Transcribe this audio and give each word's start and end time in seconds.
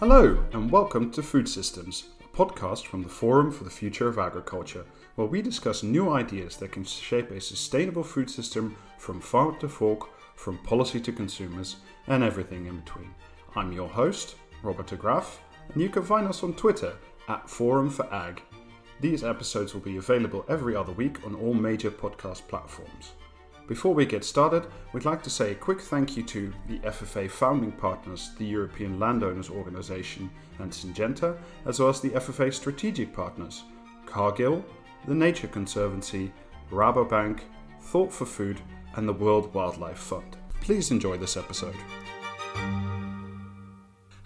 Hello, 0.00 0.42
and 0.52 0.70
welcome 0.70 1.10
to 1.10 1.24
Food 1.24 1.48
Systems, 1.48 2.04
a 2.20 2.36
podcast 2.36 2.86
from 2.86 3.02
the 3.02 3.08
Forum 3.08 3.50
for 3.50 3.64
the 3.64 3.70
Future 3.70 4.06
of 4.06 4.16
Agriculture, 4.16 4.86
where 5.16 5.26
we 5.26 5.42
discuss 5.42 5.82
new 5.82 6.10
ideas 6.10 6.56
that 6.58 6.70
can 6.70 6.84
shape 6.84 7.32
a 7.32 7.40
sustainable 7.40 8.04
food 8.04 8.30
system 8.30 8.76
from 8.96 9.20
farm 9.20 9.58
to 9.58 9.68
fork, 9.68 10.08
from 10.36 10.58
policy 10.58 11.00
to 11.00 11.12
consumers, 11.12 11.76
and 12.06 12.22
everything 12.22 12.66
in 12.66 12.78
between. 12.78 13.12
I'm 13.56 13.72
your 13.72 13.88
host, 13.88 14.36
Robert 14.62 14.86
de 14.86 14.96
and 14.96 15.82
you 15.82 15.88
can 15.88 16.04
find 16.04 16.28
us 16.28 16.44
on 16.44 16.54
Twitter 16.54 16.94
at 17.28 17.50
Forum 17.50 17.90
for 17.90 18.06
Ag. 18.14 18.40
These 19.00 19.22
episodes 19.22 19.74
will 19.74 19.80
be 19.80 19.96
available 19.96 20.44
every 20.48 20.74
other 20.74 20.92
week 20.92 21.24
on 21.24 21.34
all 21.36 21.54
major 21.54 21.90
podcast 21.90 22.48
platforms. 22.48 23.12
Before 23.68 23.94
we 23.94 24.06
get 24.06 24.24
started, 24.24 24.66
we'd 24.92 25.04
like 25.04 25.22
to 25.22 25.30
say 25.30 25.52
a 25.52 25.54
quick 25.54 25.80
thank 25.80 26.16
you 26.16 26.22
to 26.24 26.52
the 26.66 26.78
FFA 26.78 27.30
founding 27.30 27.70
partners, 27.70 28.30
the 28.38 28.46
European 28.46 28.98
Landowners 28.98 29.50
Organization 29.50 30.30
and 30.58 30.72
Syngenta, 30.72 31.36
as 31.66 31.78
well 31.78 31.90
as 31.90 32.00
the 32.00 32.10
FFA 32.10 32.52
strategic 32.52 33.12
partners, 33.12 33.64
Cargill, 34.06 34.64
the 35.06 35.14
Nature 35.14 35.48
Conservancy, 35.48 36.32
Rabobank, 36.70 37.40
Thought 37.80 38.12
for 38.12 38.26
Food, 38.26 38.60
and 38.96 39.06
the 39.06 39.12
World 39.12 39.52
Wildlife 39.54 39.98
Fund. 39.98 40.38
Please 40.60 40.90
enjoy 40.90 41.18
this 41.18 41.36
episode. 41.36 41.76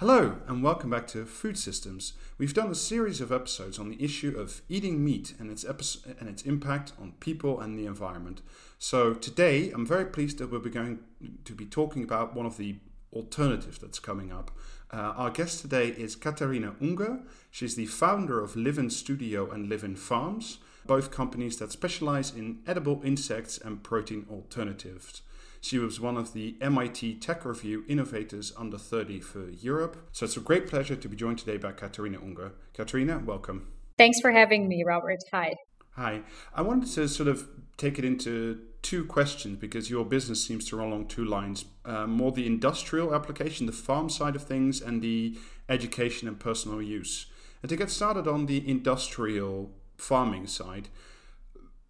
Hello, 0.02 0.38
and 0.48 0.64
welcome 0.64 0.90
back 0.90 1.06
to 1.06 1.24
Food 1.24 1.56
Systems. 1.56 2.14
We've 2.36 2.52
done 2.52 2.72
a 2.72 2.74
series 2.74 3.20
of 3.20 3.30
episodes 3.30 3.78
on 3.78 3.88
the 3.88 4.02
issue 4.02 4.36
of 4.36 4.60
eating 4.68 5.04
meat 5.04 5.34
and 5.38 5.48
its, 5.48 5.64
epi- 5.64 6.16
and 6.18 6.28
its 6.28 6.42
impact 6.42 6.90
on 7.00 7.12
people 7.20 7.60
and 7.60 7.78
the 7.78 7.86
environment. 7.86 8.40
So 8.80 9.14
today, 9.14 9.70
I'm 9.70 9.86
very 9.86 10.06
pleased 10.06 10.38
that 10.38 10.50
we'll 10.50 10.58
be 10.58 10.70
going 10.70 10.98
to 11.44 11.52
be 11.52 11.66
talking 11.66 12.02
about 12.02 12.34
one 12.34 12.46
of 12.46 12.56
the 12.56 12.78
alternatives 13.12 13.78
that's 13.78 14.00
coming 14.00 14.32
up. 14.32 14.50
Uh, 14.90 15.14
our 15.16 15.30
guest 15.30 15.60
today 15.60 15.90
is 15.90 16.16
Katharina 16.16 16.74
Unger. 16.80 17.20
She's 17.52 17.76
the 17.76 17.86
founder 17.86 18.42
of 18.42 18.56
Livin 18.56 18.90
Studio 18.90 19.52
and 19.52 19.68
Livin 19.68 19.94
Farms, 19.94 20.58
both 20.84 21.12
companies 21.12 21.58
that 21.58 21.70
specialize 21.70 22.34
in 22.34 22.58
edible 22.66 23.00
insects 23.04 23.56
and 23.56 23.84
protein 23.84 24.26
alternatives. 24.28 25.22
She 25.62 25.78
was 25.78 26.00
one 26.00 26.16
of 26.16 26.32
the 26.32 26.56
MIT 26.60 27.20
Tech 27.20 27.44
Review 27.44 27.84
Innovators 27.86 28.52
Under 28.56 28.76
30 28.76 29.20
for 29.20 29.48
Europe. 29.48 29.96
So 30.10 30.24
it's 30.24 30.36
a 30.36 30.40
great 30.40 30.66
pleasure 30.66 30.96
to 30.96 31.08
be 31.08 31.16
joined 31.16 31.38
today 31.38 31.56
by 31.56 31.70
Katharina 31.70 32.18
Unger. 32.20 32.50
Katharina, 32.74 33.22
welcome. 33.24 33.68
Thanks 33.96 34.18
for 34.20 34.32
having 34.32 34.66
me, 34.66 34.82
Robert. 34.84 35.20
Hi. 35.30 35.54
Hi. 35.92 36.22
I 36.52 36.62
wanted 36.62 36.90
to 36.94 37.06
sort 37.08 37.28
of 37.28 37.48
take 37.76 37.96
it 37.96 38.04
into 38.04 38.58
two 38.82 39.04
questions 39.04 39.56
because 39.56 39.88
your 39.88 40.04
business 40.04 40.44
seems 40.44 40.64
to 40.64 40.76
run 40.76 40.88
along 40.88 41.06
two 41.06 41.24
lines 41.24 41.64
uh, 41.84 42.08
more 42.08 42.32
the 42.32 42.44
industrial 42.44 43.14
application, 43.14 43.66
the 43.66 43.72
farm 43.72 44.10
side 44.10 44.34
of 44.34 44.42
things, 44.42 44.80
and 44.80 45.00
the 45.00 45.38
education 45.68 46.26
and 46.26 46.40
personal 46.40 46.82
use. 46.82 47.26
And 47.62 47.70
to 47.70 47.76
get 47.76 47.88
started 47.88 48.26
on 48.26 48.46
the 48.46 48.68
industrial 48.68 49.70
farming 49.96 50.48
side, 50.48 50.88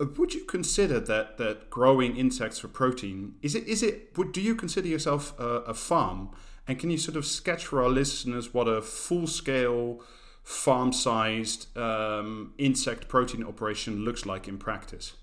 would 0.05 0.35
you 0.35 0.45
consider 0.45 1.01
that 1.01 1.39
that 1.39 1.71
growing 1.71 2.17
insects 2.17 2.59
for 2.59 2.69
protein 2.69 3.35
is 3.43 3.55
it 3.55 3.67
is 3.67 3.83
it 3.83 4.17
would 4.17 4.33
do 4.33 4.41
you 4.41 4.55
consider 4.55 4.89
yourself 4.89 5.39
a, 5.39 5.49
a 5.69 5.75
farm? 5.75 6.31
And 6.69 6.79
can 6.79 6.91
you 6.91 6.99
sort 6.99 7.17
of 7.17 7.27
sketch 7.27 7.67
for 7.67 7.83
our 7.83 7.89
listeners 7.89 8.55
what 8.55 8.69
a 8.69 8.81
full 8.83 9.27
scale 9.27 10.01
farm 10.43 10.93
sized 10.93 11.77
um, 11.77 12.53
insect 12.59 13.09
protein 13.09 13.45
operation 13.45 14.05
looks 14.05 14.27
like 14.27 14.49
in 14.49 14.59
practice 14.59 15.15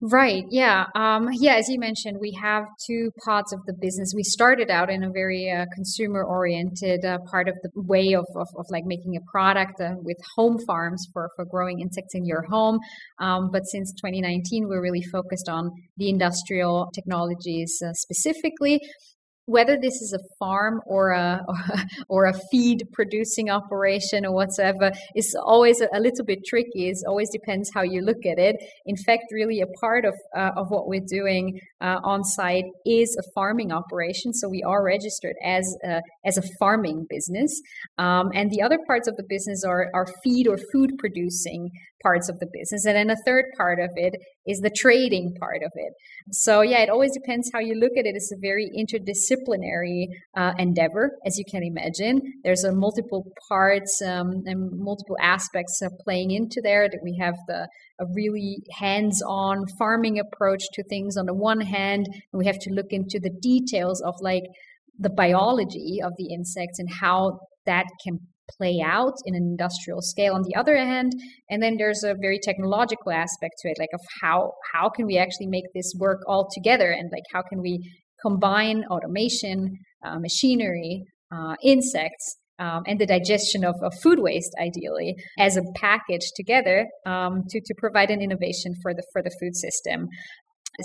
Right. 0.00 0.44
Yeah. 0.48 0.86
Um, 0.94 1.28
yeah. 1.32 1.54
As 1.56 1.68
you 1.68 1.80
mentioned, 1.80 2.18
we 2.20 2.30
have 2.40 2.64
two 2.86 3.10
parts 3.24 3.52
of 3.52 3.58
the 3.66 3.72
business. 3.72 4.12
We 4.14 4.22
started 4.22 4.70
out 4.70 4.90
in 4.90 5.02
a 5.02 5.10
very 5.10 5.50
uh, 5.50 5.66
consumer 5.74 6.22
oriented 6.22 7.04
uh, 7.04 7.18
part 7.28 7.48
of 7.48 7.56
the 7.64 7.70
way 7.74 8.12
of, 8.12 8.24
of, 8.36 8.46
of, 8.56 8.66
like 8.70 8.84
making 8.86 9.16
a 9.16 9.20
product 9.28 9.80
uh, 9.80 9.94
with 9.96 10.16
home 10.36 10.56
farms 10.68 11.04
for, 11.12 11.30
for 11.34 11.44
growing 11.44 11.80
insects 11.80 12.14
in 12.14 12.24
your 12.24 12.44
home. 12.48 12.78
Um, 13.18 13.50
but 13.52 13.66
since 13.66 13.92
2019, 13.94 14.68
we're 14.68 14.80
really 14.80 15.02
focused 15.02 15.48
on 15.48 15.72
the 15.96 16.08
industrial 16.08 16.90
technologies 16.94 17.82
uh, 17.84 17.92
specifically 17.94 18.80
whether 19.48 19.78
this 19.80 20.02
is 20.02 20.12
a 20.12 20.20
farm 20.38 20.80
or 20.86 21.10
a 21.10 21.42
or 22.08 22.26
a 22.26 22.34
feed 22.50 22.84
producing 22.92 23.48
operation 23.48 24.26
or 24.26 24.32
whatsoever 24.32 24.92
is 25.16 25.34
always 25.42 25.80
a, 25.80 25.98
little 25.98 26.24
bit 26.24 26.44
tricky. 26.46 26.88
It 26.88 26.98
always 27.06 27.30
depends 27.30 27.70
how 27.74 27.82
you 27.82 28.02
look 28.02 28.24
at 28.26 28.38
it. 28.38 28.56
In 28.86 28.96
fact, 28.96 29.24
really 29.32 29.60
a 29.60 29.66
part 29.80 30.04
of 30.04 30.14
uh, 30.36 30.50
of 30.56 30.70
what 30.70 30.86
we're 30.86 31.08
doing 31.08 31.60
uh, 31.80 31.98
on 32.04 32.24
site 32.24 32.66
is 32.84 33.16
a 33.16 33.24
farming 33.34 33.72
operation. 33.72 34.34
So 34.34 34.48
we 34.48 34.62
are 34.62 34.84
registered 34.84 35.36
as 35.42 35.64
a, 35.82 36.02
as 36.26 36.36
a 36.36 36.42
farming 36.60 37.06
business, 37.08 37.60
um, 37.96 38.30
and 38.34 38.50
the 38.50 38.60
other 38.60 38.78
parts 38.86 39.08
of 39.08 39.16
the 39.16 39.24
business 39.28 39.64
are 39.64 39.90
are 39.94 40.06
feed 40.22 40.46
or 40.46 40.58
food 40.72 40.98
producing 40.98 41.70
parts 42.02 42.28
of 42.28 42.38
the 42.38 42.46
business. 42.52 42.84
And 42.84 42.96
then 42.96 43.10
a 43.10 43.16
third 43.26 43.46
part 43.56 43.78
of 43.80 43.90
it 43.96 44.14
is 44.46 44.60
the 44.60 44.70
trading 44.70 45.34
part 45.40 45.62
of 45.62 45.72
it. 45.74 45.92
So, 46.30 46.62
yeah, 46.62 46.80
it 46.80 46.90
always 46.90 47.12
depends 47.12 47.50
how 47.52 47.60
you 47.60 47.74
look 47.74 47.92
at 47.98 48.06
it. 48.06 48.14
It's 48.14 48.32
a 48.32 48.40
very 48.40 48.70
interdisciplinary 48.76 50.06
uh, 50.36 50.54
endeavor, 50.58 51.12
as 51.26 51.38
you 51.38 51.44
can 51.50 51.62
imagine. 51.62 52.20
There's 52.44 52.64
a 52.64 52.72
multiple 52.72 53.24
parts 53.48 54.00
um, 54.02 54.42
and 54.46 54.70
multiple 54.78 55.16
aspects 55.20 55.80
uh, 55.84 55.88
playing 56.04 56.30
into 56.30 56.60
there. 56.62 56.88
That 56.88 57.00
we 57.02 57.16
have 57.20 57.34
the 57.46 57.68
a 58.00 58.04
really 58.14 58.58
hands-on 58.78 59.64
farming 59.76 60.20
approach 60.20 60.62
to 60.74 60.84
things 60.84 61.16
on 61.16 61.26
the 61.26 61.34
one 61.34 61.60
hand, 61.60 62.06
and 62.06 62.38
we 62.38 62.46
have 62.46 62.58
to 62.60 62.70
look 62.72 62.90
into 62.90 63.18
the 63.20 63.32
details 63.42 64.00
of 64.02 64.14
like 64.20 64.44
the 64.98 65.10
biology 65.10 65.98
of 66.02 66.12
the 66.16 66.32
insects 66.32 66.78
and 66.78 66.88
how 67.00 67.38
that 67.66 67.86
can 68.04 68.18
play 68.56 68.80
out 68.84 69.14
in 69.24 69.34
an 69.34 69.42
industrial 69.42 70.00
scale 70.00 70.34
on 70.34 70.42
the 70.42 70.54
other 70.54 70.76
hand 70.76 71.12
and 71.50 71.62
then 71.62 71.76
there's 71.76 72.02
a 72.02 72.14
very 72.20 72.38
technological 72.42 73.12
aspect 73.12 73.54
to 73.60 73.68
it 73.68 73.76
like 73.78 73.90
of 73.92 74.00
how 74.22 74.52
how 74.72 74.88
can 74.88 75.06
we 75.06 75.18
actually 75.18 75.46
make 75.46 75.64
this 75.74 75.94
work 75.98 76.20
all 76.26 76.48
together 76.52 76.90
and 76.90 77.10
like 77.12 77.24
how 77.32 77.42
can 77.42 77.60
we 77.60 77.80
combine 78.22 78.84
automation 78.90 79.76
uh, 80.04 80.18
machinery 80.18 81.04
uh, 81.32 81.54
insects 81.62 82.36
um, 82.58 82.82
and 82.86 82.98
the 82.98 83.06
digestion 83.06 83.64
of, 83.64 83.76
of, 83.82 83.92
food 84.02 84.18
waste 84.18 84.52
ideally 84.60 85.14
as 85.38 85.56
a 85.56 85.62
package 85.76 86.32
together 86.34 86.86
um, 87.06 87.44
to, 87.48 87.60
to 87.60 87.74
provide 87.78 88.10
an 88.10 88.20
innovation 88.20 88.74
for 88.82 88.92
the 88.92 89.02
for 89.12 89.22
the 89.22 89.30
food 89.40 89.54
system. 89.54 90.08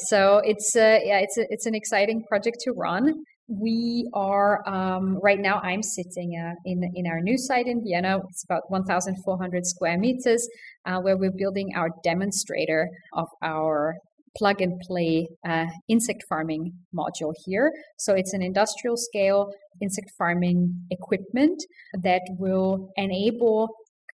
So 0.08 0.42
it's 0.44 0.76
uh, 0.76 1.00
yeah 1.04 1.20
it's 1.20 1.38
a, 1.38 1.46
it's 1.50 1.66
an 1.66 1.76
exciting 1.76 2.24
project 2.30 2.58
to 2.62 2.74
run 2.74 3.14
we 3.60 4.10
are 4.14 4.68
um, 4.68 5.20
right 5.22 5.40
now 5.40 5.60
i'm 5.64 5.84
sitting 5.84 6.42
uh, 6.44 6.54
in, 6.66 6.82
in 6.96 7.08
our 7.08 7.20
new 7.22 7.38
site 7.38 7.68
in 7.68 7.84
vienna. 7.84 8.20
It's 8.30 8.44
about 8.44 8.64
1400 8.70 9.66
square 9.66 9.98
meters 9.98 10.48
uh, 10.86 11.00
where 11.00 11.18
we're 11.18 11.32
building 11.36 11.72
our 11.76 11.90
demonstrator 12.04 12.90
of 13.14 13.28
our 13.42 13.96
plug 14.38 14.62
and 14.62 14.80
play 14.88 15.28
uh, 15.48 15.66
insect 15.88 16.24
farming 16.28 16.74
module 16.96 17.34
here. 17.46 17.72
So 17.98 18.14
it's 18.14 18.34
an 18.34 18.42
industrial 18.42 18.98
scale 18.98 19.52
insect 19.82 20.12
farming 20.18 20.74
equipment 20.90 21.62
that 22.02 22.22
will 22.40 22.90
enable 22.98 23.70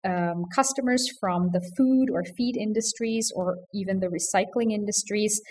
um, 0.07 0.45
customers 0.55 1.07
from 1.19 1.49
the 1.53 1.61
food 1.75 2.09
or 2.11 2.23
feed 2.35 2.55
industries 2.57 3.31
or 3.35 3.57
even 3.73 3.99
the 3.99 4.07
recycling 4.07 4.71
industries 4.71 5.41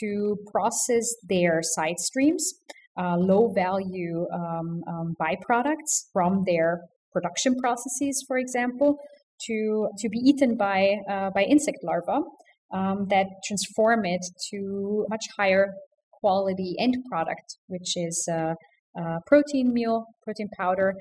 to 0.00 0.36
process 0.50 1.06
their 1.28 1.60
side 1.62 1.98
streams 1.98 2.54
uh, 2.98 3.16
low 3.16 3.52
value 3.52 4.26
um, 4.32 4.82
um, 4.88 5.14
byproducts 5.20 6.06
from 6.12 6.44
their 6.46 6.82
production 7.12 7.54
processes, 7.56 8.24
for 8.26 8.38
example, 8.38 8.98
to 9.46 9.88
to 9.98 10.08
be 10.08 10.18
eaten 10.18 10.56
by 10.56 10.96
uh, 11.08 11.30
by 11.30 11.42
insect 11.42 11.78
larvae 11.82 12.24
um, 12.72 13.06
that 13.10 13.26
transform 13.44 14.04
it 14.04 14.24
to 14.50 15.06
much 15.08 15.24
higher 15.36 15.74
quality 16.12 16.74
end 16.78 16.96
product, 17.10 17.56
which 17.68 17.96
is 17.96 18.28
uh, 18.30 18.54
uh 18.98 19.18
protein 19.26 19.72
meal, 19.72 20.06
protein 20.24 20.48
powder, 20.56 20.94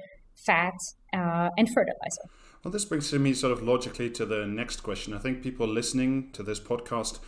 fat, 0.45 0.73
uh, 1.13 1.49
and 1.57 1.69
fertilizer. 1.69 2.25
Well, 2.63 2.71
this 2.71 2.85
brings 2.85 3.13
me 3.13 3.33
sort 3.33 3.53
of 3.53 3.61
logically 3.61 4.09
to 4.11 4.25
the 4.25 4.45
next 4.45 4.81
question. 4.81 5.13
I 5.13 5.19
think 5.19 5.43
people 5.43 5.67
listening 5.67 6.31
to 6.33 6.41
this 6.41 6.59
podcast 6.59 7.19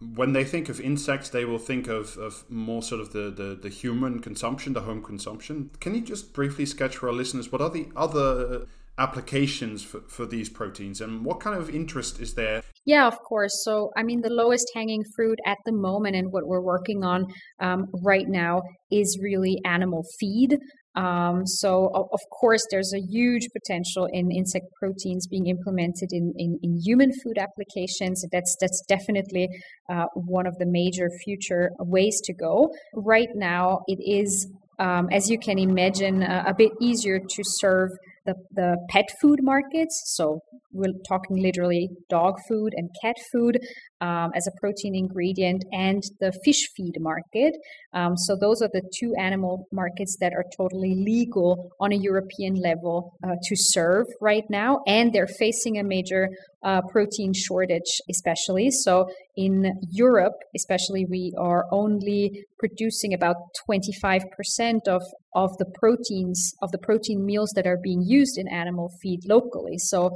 when 0.00 0.32
they 0.32 0.44
think 0.44 0.68
of 0.68 0.80
insects, 0.80 1.30
they 1.30 1.44
will 1.44 1.58
think 1.58 1.88
of, 1.88 2.16
of 2.18 2.44
more 2.50 2.82
sort 2.82 3.00
of 3.00 3.12
the, 3.12 3.30
the, 3.30 3.58
the 3.60 3.68
human 3.68 4.20
consumption, 4.20 4.74
the 4.74 4.82
home 4.82 5.02
consumption. 5.02 5.70
Can 5.80 5.94
you 5.94 6.02
just 6.02 6.34
briefly 6.34 6.66
sketch 6.66 6.96
for 6.96 7.08
our 7.08 7.14
listeners 7.14 7.50
what 7.50 7.62
are 7.62 7.70
the 7.70 7.88
other 7.96 8.66
applications 8.98 9.82
for, 9.82 10.00
for 10.08 10.24
these 10.26 10.48
proteins 10.48 11.00
and 11.00 11.24
what 11.24 11.40
kind 11.40 11.56
of 11.56 11.70
interest 11.70 12.20
is 12.20 12.34
there? 12.34 12.62
Yeah, 12.84 13.06
of 13.06 13.18
course. 13.20 13.62
So, 13.64 13.90
I 13.96 14.02
mean, 14.02 14.20
the 14.20 14.30
lowest 14.30 14.70
hanging 14.74 15.02
fruit 15.14 15.38
at 15.44 15.58
the 15.64 15.72
moment 15.72 16.16
and 16.16 16.30
what 16.30 16.46
we're 16.46 16.62
working 16.62 17.04
on 17.04 17.26
um, 17.60 17.86
right 18.02 18.28
now 18.28 18.62
is 18.90 19.18
really 19.20 19.60
animal 19.64 20.04
feed. 20.20 20.58
Um, 20.96 21.46
so, 21.46 21.90
of 21.94 22.20
course, 22.30 22.64
there's 22.70 22.92
a 22.94 23.00
huge 23.00 23.48
potential 23.52 24.08
in 24.10 24.30
insect 24.30 24.66
proteins 24.80 25.26
being 25.26 25.46
implemented 25.46 26.08
in, 26.12 26.32
in, 26.36 26.58
in 26.62 26.80
human 26.82 27.12
food 27.22 27.36
applications. 27.38 28.24
That's 28.32 28.56
that's 28.60 28.82
definitely 28.88 29.48
uh, 29.90 30.06
one 30.14 30.46
of 30.46 30.56
the 30.58 30.66
major 30.66 31.10
future 31.24 31.70
ways 31.78 32.20
to 32.24 32.32
go. 32.32 32.70
Right 32.94 33.28
now, 33.34 33.80
it 33.86 33.98
is, 34.00 34.48
um, 34.78 35.08
as 35.12 35.30
you 35.30 35.38
can 35.38 35.58
imagine, 35.58 36.22
uh, 36.22 36.44
a 36.46 36.54
bit 36.54 36.72
easier 36.80 37.18
to 37.18 37.42
serve 37.44 37.90
the, 38.26 38.34
the 38.52 38.76
pet 38.90 39.06
food 39.20 39.40
markets. 39.42 40.02
So 40.16 40.40
we're 40.72 40.92
talking 41.08 41.36
literally 41.42 41.88
dog 42.10 42.34
food 42.48 42.74
and 42.76 42.90
cat 43.02 43.16
food 43.32 43.58
um, 44.00 44.30
as 44.34 44.46
a 44.46 44.50
protein 44.60 44.94
ingredient, 44.94 45.64
and 45.72 46.02
the 46.20 46.32
fish 46.44 46.68
feed 46.76 46.96
market. 47.00 47.54
Um, 47.94 48.16
so 48.16 48.36
those 48.38 48.60
are 48.60 48.68
the 48.72 48.82
two 48.98 49.14
animal 49.18 49.66
markets 49.72 50.16
that 50.20 50.32
are 50.34 50.44
totally 50.56 50.94
legal 50.94 51.70
on 51.80 51.92
a 51.92 51.96
European 51.96 52.54
level 52.56 53.14
uh, 53.24 53.36
to 53.44 53.56
serve 53.56 54.06
right 54.20 54.44
now, 54.50 54.80
and 54.86 55.12
they're 55.12 55.26
facing 55.26 55.78
a 55.78 55.84
major 55.84 56.28
uh, 56.66 56.82
protein 56.90 57.32
shortage, 57.32 58.00
especially. 58.10 58.70
So 58.70 59.06
in 59.36 59.72
Europe, 59.92 60.34
especially, 60.54 61.06
we 61.08 61.32
are 61.38 61.64
only 61.70 62.44
producing 62.58 63.14
about 63.14 63.36
25% 63.70 64.88
of 64.88 65.02
of 65.34 65.50
the 65.58 65.66
proteins 65.78 66.52
of 66.62 66.70
the 66.72 66.78
protein 66.78 67.24
meals 67.24 67.52
that 67.54 67.66
are 67.66 67.78
being 67.82 68.02
used 68.02 68.36
in 68.36 68.48
animal 68.48 68.90
feed 69.00 69.20
locally. 69.28 69.78
So 69.78 70.10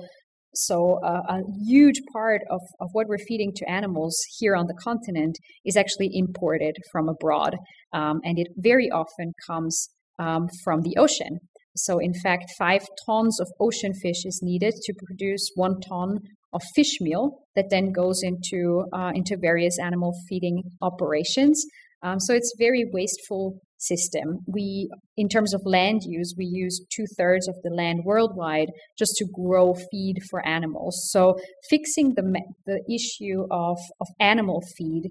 so 0.52 0.98
uh, 1.04 1.22
a 1.28 1.40
huge 1.64 2.00
part 2.12 2.40
of, 2.50 2.60
of 2.80 2.88
what 2.92 3.06
we're 3.06 3.24
feeding 3.28 3.52
to 3.54 3.70
animals 3.70 4.16
here 4.38 4.56
on 4.56 4.66
the 4.66 4.74
continent 4.82 5.36
is 5.64 5.76
actually 5.76 6.10
imported 6.12 6.74
from 6.90 7.08
abroad, 7.08 7.54
um, 7.92 8.18
and 8.24 8.36
it 8.36 8.48
very 8.56 8.90
often 8.90 9.32
comes 9.46 9.90
um, 10.18 10.48
from 10.64 10.80
the 10.80 10.96
ocean. 10.98 11.38
So 11.76 12.00
in 12.00 12.12
fact, 12.12 12.46
five 12.58 12.82
tons 13.06 13.38
of 13.40 13.46
ocean 13.60 13.92
fish 13.94 14.24
is 14.24 14.40
needed 14.42 14.74
to 14.74 14.94
produce 15.06 15.48
one 15.54 15.80
ton 15.88 16.18
of 16.52 16.62
fish 16.74 17.00
meal 17.00 17.38
that 17.56 17.66
then 17.70 17.92
goes 17.92 18.22
into 18.22 18.84
uh, 18.92 19.12
into 19.14 19.36
various 19.36 19.78
animal 19.78 20.12
feeding 20.28 20.62
operations. 20.82 21.64
Um, 22.02 22.18
so 22.18 22.34
it's 22.34 22.52
a 22.54 22.62
very 22.62 22.86
wasteful 22.92 23.60
system. 23.80 24.38
We, 24.46 24.90
in 25.16 25.28
terms 25.28 25.54
of 25.54 25.62
land 25.64 26.00
use, 26.04 26.34
we 26.36 26.44
use 26.44 26.84
two 26.94 27.06
thirds 27.18 27.48
of 27.48 27.56
the 27.62 27.70
land 27.70 28.00
worldwide 28.04 28.68
just 28.98 29.14
to 29.16 29.26
grow 29.32 29.74
feed 29.90 30.16
for 30.30 30.46
animals. 30.46 31.08
So 31.10 31.36
fixing 31.68 32.14
the 32.14 32.42
the 32.66 32.82
issue 32.88 33.46
of 33.50 33.78
of 34.00 34.08
animal 34.18 34.62
feed 34.76 35.10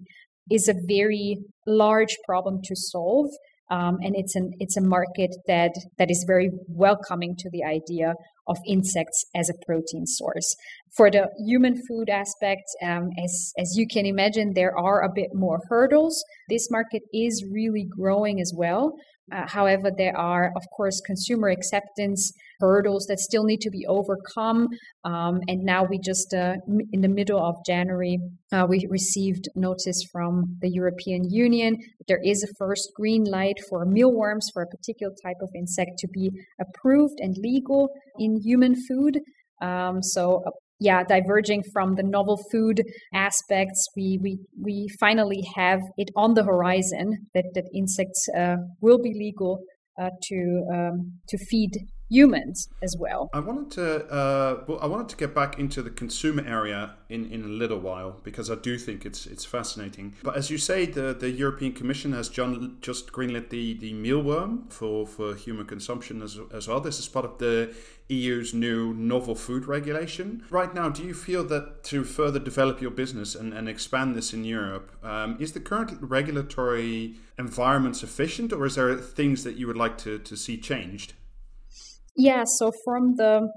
is 0.50 0.68
a 0.68 0.76
very 0.88 1.38
large 1.68 2.16
problem 2.26 2.60
to 2.64 2.76
solve. 2.76 3.30
Um, 3.72 3.98
and 4.02 4.16
it's 4.16 4.36
an 4.36 4.52
it's 4.60 4.78
a 4.78 4.82
market 4.82 5.30
that 5.48 5.74
that 6.00 6.10
is 6.10 6.26
very 6.28 6.50
welcoming 6.68 7.36
to 7.38 7.50
the 7.52 7.64
idea 7.64 8.14
of 8.50 8.58
insects 8.68 9.26
as 9.36 9.50
a 9.50 9.66
protein 9.66 10.06
source. 10.06 10.56
For 10.98 11.10
the 11.12 11.30
human 11.38 11.76
food 11.88 12.10
aspect, 12.10 12.64
um, 12.84 13.10
as 13.24 13.54
as 13.58 13.78
you 13.78 13.86
can 13.88 14.06
imagine, 14.06 14.54
there 14.54 14.78
are 14.78 15.04
a 15.04 15.14
bit 15.14 15.30
more 15.34 15.60
hurdles. 15.70 16.24
This 16.50 16.70
market 16.72 17.04
is 17.14 17.46
really 17.52 17.86
growing 17.98 18.42
as 18.42 18.52
well. 18.56 18.94
Uh, 19.32 19.46
however, 19.48 19.92
there 19.96 20.18
are, 20.18 20.52
of 20.56 20.64
course, 20.76 21.02
consumer 21.06 21.50
acceptance 21.50 22.32
hurdles 22.60 23.06
that 23.08 23.20
still 23.20 23.44
need 23.44 23.62
to 23.62 23.70
be 23.70 23.86
overcome. 23.88 24.68
Um, 25.06 25.40
and 25.48 25.64
now 25.64 25.86
we 25.86 26.00
just, 26.00 26.34
uh, 26.34 26.56
in 26.92 27.02
the 27.02 27.08
middle 27.08 27.40
of 27.40 27.56
January, 27.66 28.20
uh, 28.52 28.66
we 28.68 28.86
received 28.90 29.48
notice 29.56 30.04
from 30.12 30.58
the 30.62 30.70
European 30.70 31.30
Union. 31.30 31.78
There 32.08 32.20
is 32.24 32.44
a 32.44 32.54
first 32.58 32.92
green 32.96 33.24
light 33.24 33.60
for 33.70 33.86
mealworms 33.86 34.50
for 34.54 34.64
a 34.64 34.68
particular 34.68 35.14
type 35.24 35.38
of 35.42 35.50
insect 35.56 36.00
to 36.00 36.08
be 36.08 36.32
approved 36.60 37.20
and 37.20 37.38
legal 37.38 37.90
in 38.18 38.39
human 38.44 38.76
food. 38.88 39.20
Um, 39.62 40.02
so 40.02 40.44
uh, 40.46 40.52
yeah, 40.80 41.04
diverging 41.04 41.64
from 41.74 41.96
the 41.96 42.04
novel 42.04 42.40
food 42.52 42.82
aspects, 43.14 43.86
we 43.98 44.18
we 44.22 44.40
we 44.62 44.88
finally 45.00 45.44
have 45.56 45.82
it 45.98 46.10
on 46.16 46.36
the 46.36 46.44
horizon 46.44 47.28
that 47.34 47.46
that 47.54 47.66
insects 47.74 48.28
uh, 48.38 48.58
will 48.82 48.98
be 48.98 49.14
legal 49.14 49.60
uh, 50.00 50.10
to 50.30 50.66
um, 50.74 51.20
to 51.28 51.38
feed 51.38 51.72
humans 52.10 52.70
as 52.82 52.96
well. 52.98 53.30
I 53.34 53.40
wanted 53.40 53.72
to 53.72 54.06
uh, 54.08 54.64
well, 54.68 54.80
I 54.82 54.88
wanted 54.88 55.10
to 55.10 55.16
get 55.16 55.34
back 55.36 55.60
into 55.60 55.82
the 55.82 55.90
consumer 55.90 56.44
area 56.46 56.96
in, 57.10 57.32
in 57.32 57.44
a 57.44 57.48
little 57.48 57.80
while 57.80 58.20
because 58.24 58.50
I 58.50 58.56
do 58.56 58.78
think 58.78 59.06
it's 59.06 59.26
it's 59.26 59.46
fascinating. 59.46 60.16
But 60.24 60.36
as 60.36 60.50
you 60.50 60.58
say, 60.58 60.86
the, 60.86 61.14
the 61.14 61.30
European 61.30 61.74
Commission 61.74 62.14
has 62.14 62.30
John, 62.30 62.78
just 62.82 63.12
greenlit 63.12 63.50
the, 63.50 63.74
the 63.76 63.94
mealworm 63.94 64.72
for, 64.72 65.06
for 65.06 65.36
human 65.36 65.66
consumption 65.66 66.22
as, 66.22 66.40
as 66.54 66.68
well. 66.68 66.80
This 66.80 67.00
is 67.00 67.08
part 67.08 67.26
of 67.26 67.38
the 67.38 67.74
EU's 68.10 68.54
new 68.54 68.94
novel 68.94 69.36
food 69.36 69.66
regulation. 69.66 70.44
Right 70.50 70.74
now, 70.74 70.90
do 70.90 71.04
you 71.04 71.14
feel 71.14 71.44
that 71.46 71.84
to 71.86 72.04
further 72.04 72.40
develop 72.40 72.82
your 72.82 72.92
business 72.92 73.36
and, 73.36 73.54
and 73.54 73.70
expand 73.70 74.16
this 74.16 74.34
in 74.34 74.44
Europe, 74.44 74.92
um, 75.04 75.38
is 75.40 75.54
the 75.54 75.60
current 75.60 75.98
regulatory 76.02 77.16
environment 77.38 77.96
sufficient 77.96 78.52
or 78.52 78.66
is 78.66 78.76
there 78.76 78.96
things 78.96 79.44
that 79.44 79.58
you 79.58 79.68
would 79.68 79.78
like 79.78 79.98
to, 80.00 80.18
to 80.20 80.36
see 80.36 80.58
changed? 80.58 81.14
Yeah, 82.16 82.44
so 82.46 82.72
from 82.84 83.16
the 83.16 83.50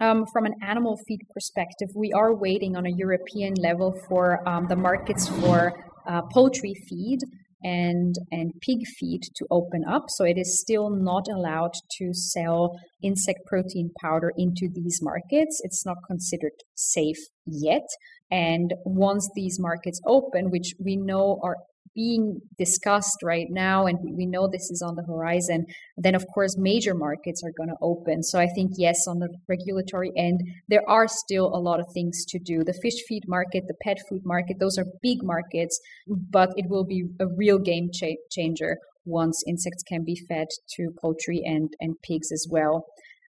um, 0.00 0.24
from 0.32 0.46
an 0.46 0.54
animal 0.62 0.98
feed 1.06 1.20
perspective, 1.34 1.88
we 1.94 2.10
are 2.12 2.34
waiting 2.34 2.74
on 2.74 2.86
a 2.86 2.90
European 2.90 3.54
level 3.54 3.94
for 4.08 4.48
um, 4.48 4.66
the 4.68 4.76
markets 4.76 5.28
for 5.28 5.72
uh, 6.08 6.22
poultry 6.32 6.74
feed 6.88 7.18
and 7.62 8.14
and 8.30 8.52
pig 8.62 8.78
feed 8.98 9.20
to 9.36 9.46
open 9.50 9.84
up. 9.86 10.04
So 10.08 10.24
it 10.24 10.38
is 10.38 10.60
still 10.60 10.88
not 10.90 11.26
allowed 11.28 11.72
to 11.98 12.14
sell 12.14 12.78
insect 13.02 13.40
protein 13.46 13.90
powder 14.02 14.32
into 14.36 14.68
these 14.72 15.00
markets. 15.02 15.60
It's 15.62 15.84
not 15.84 15.98
considered 16.08 16.52
safe 16.74 17.18
yet. 17.46 17.86
And 18.30 18.72
once 18.84 19.28
these 19.34 19.58
markets 19.60 20.00
open, 20.06 20.50
which 20.50 20.72
we 20.82 20.96
know 20.96 21.38
are 21.42 21.56
being 21.94 22.40
discussed 22.56 23.18
right 23.22 23.48
now 23.50 23.86
and 23.86 23.98
we 24.16 24.24
know 24.26 24.48
this 24.48 24.70
is 24.70 24.80
on 24.80 24.94
the 24.94 25.02
horizon 25.02 25.66
then 25.96 26.14
of 26.14 26.24
course 26.32 26.56
major 26.56 26.94
markets 26.94 27.42
are 27.44 27.52
going 27.56 27.68
to 27.68 27.76
open. 27.82 28.22
So 28.22 28.38
i 28.38 28.46
think 28.46 28.72
yes 28.76 29.06
on 29.08 29.18
the 29.18 29.28
regulatory 29.48 30.12
end 30.16 30.40
there 30.68 30.88
are 30.88 31.08
still 31.08 31.46
a 31.46 31.60
lot 31.60 31.80
of 31.80 31.86
things 31.92 32.24
to 32.26 32.38
do. 32.38 32.62
The 32.64 32.78
fish 32.82 33.02
feed 33.08 33.24
market 33.26 33.64
the 33.66 33.74
pet 33.82 33.98
food 34.08 34.22
market 34.24 34.58
those 34.60 34.78
are 34.78 34.86
big 35.02 35.22
markets 35.22 35.80
but 36.06 36.50
it 36.56 36.66
will 36.68 36.84
be 36.84 37.04
a 37.18 37.26
real 37.26 37.58
game 37.58 37.90
cha- 37.92 38.22
changer 38.30 38.78
once 39.04 39.42
insects 39.46 39.82
can 39.82 40.04
be 40.04 40.14
fed 40.28 40.48
to 40.76 40.90
poultry 41.00 41.42
and 41.44 41.74
and 41.80 41.96
pigs 42.02 42.30
as 42.32 42.46
well. 42.48 42.86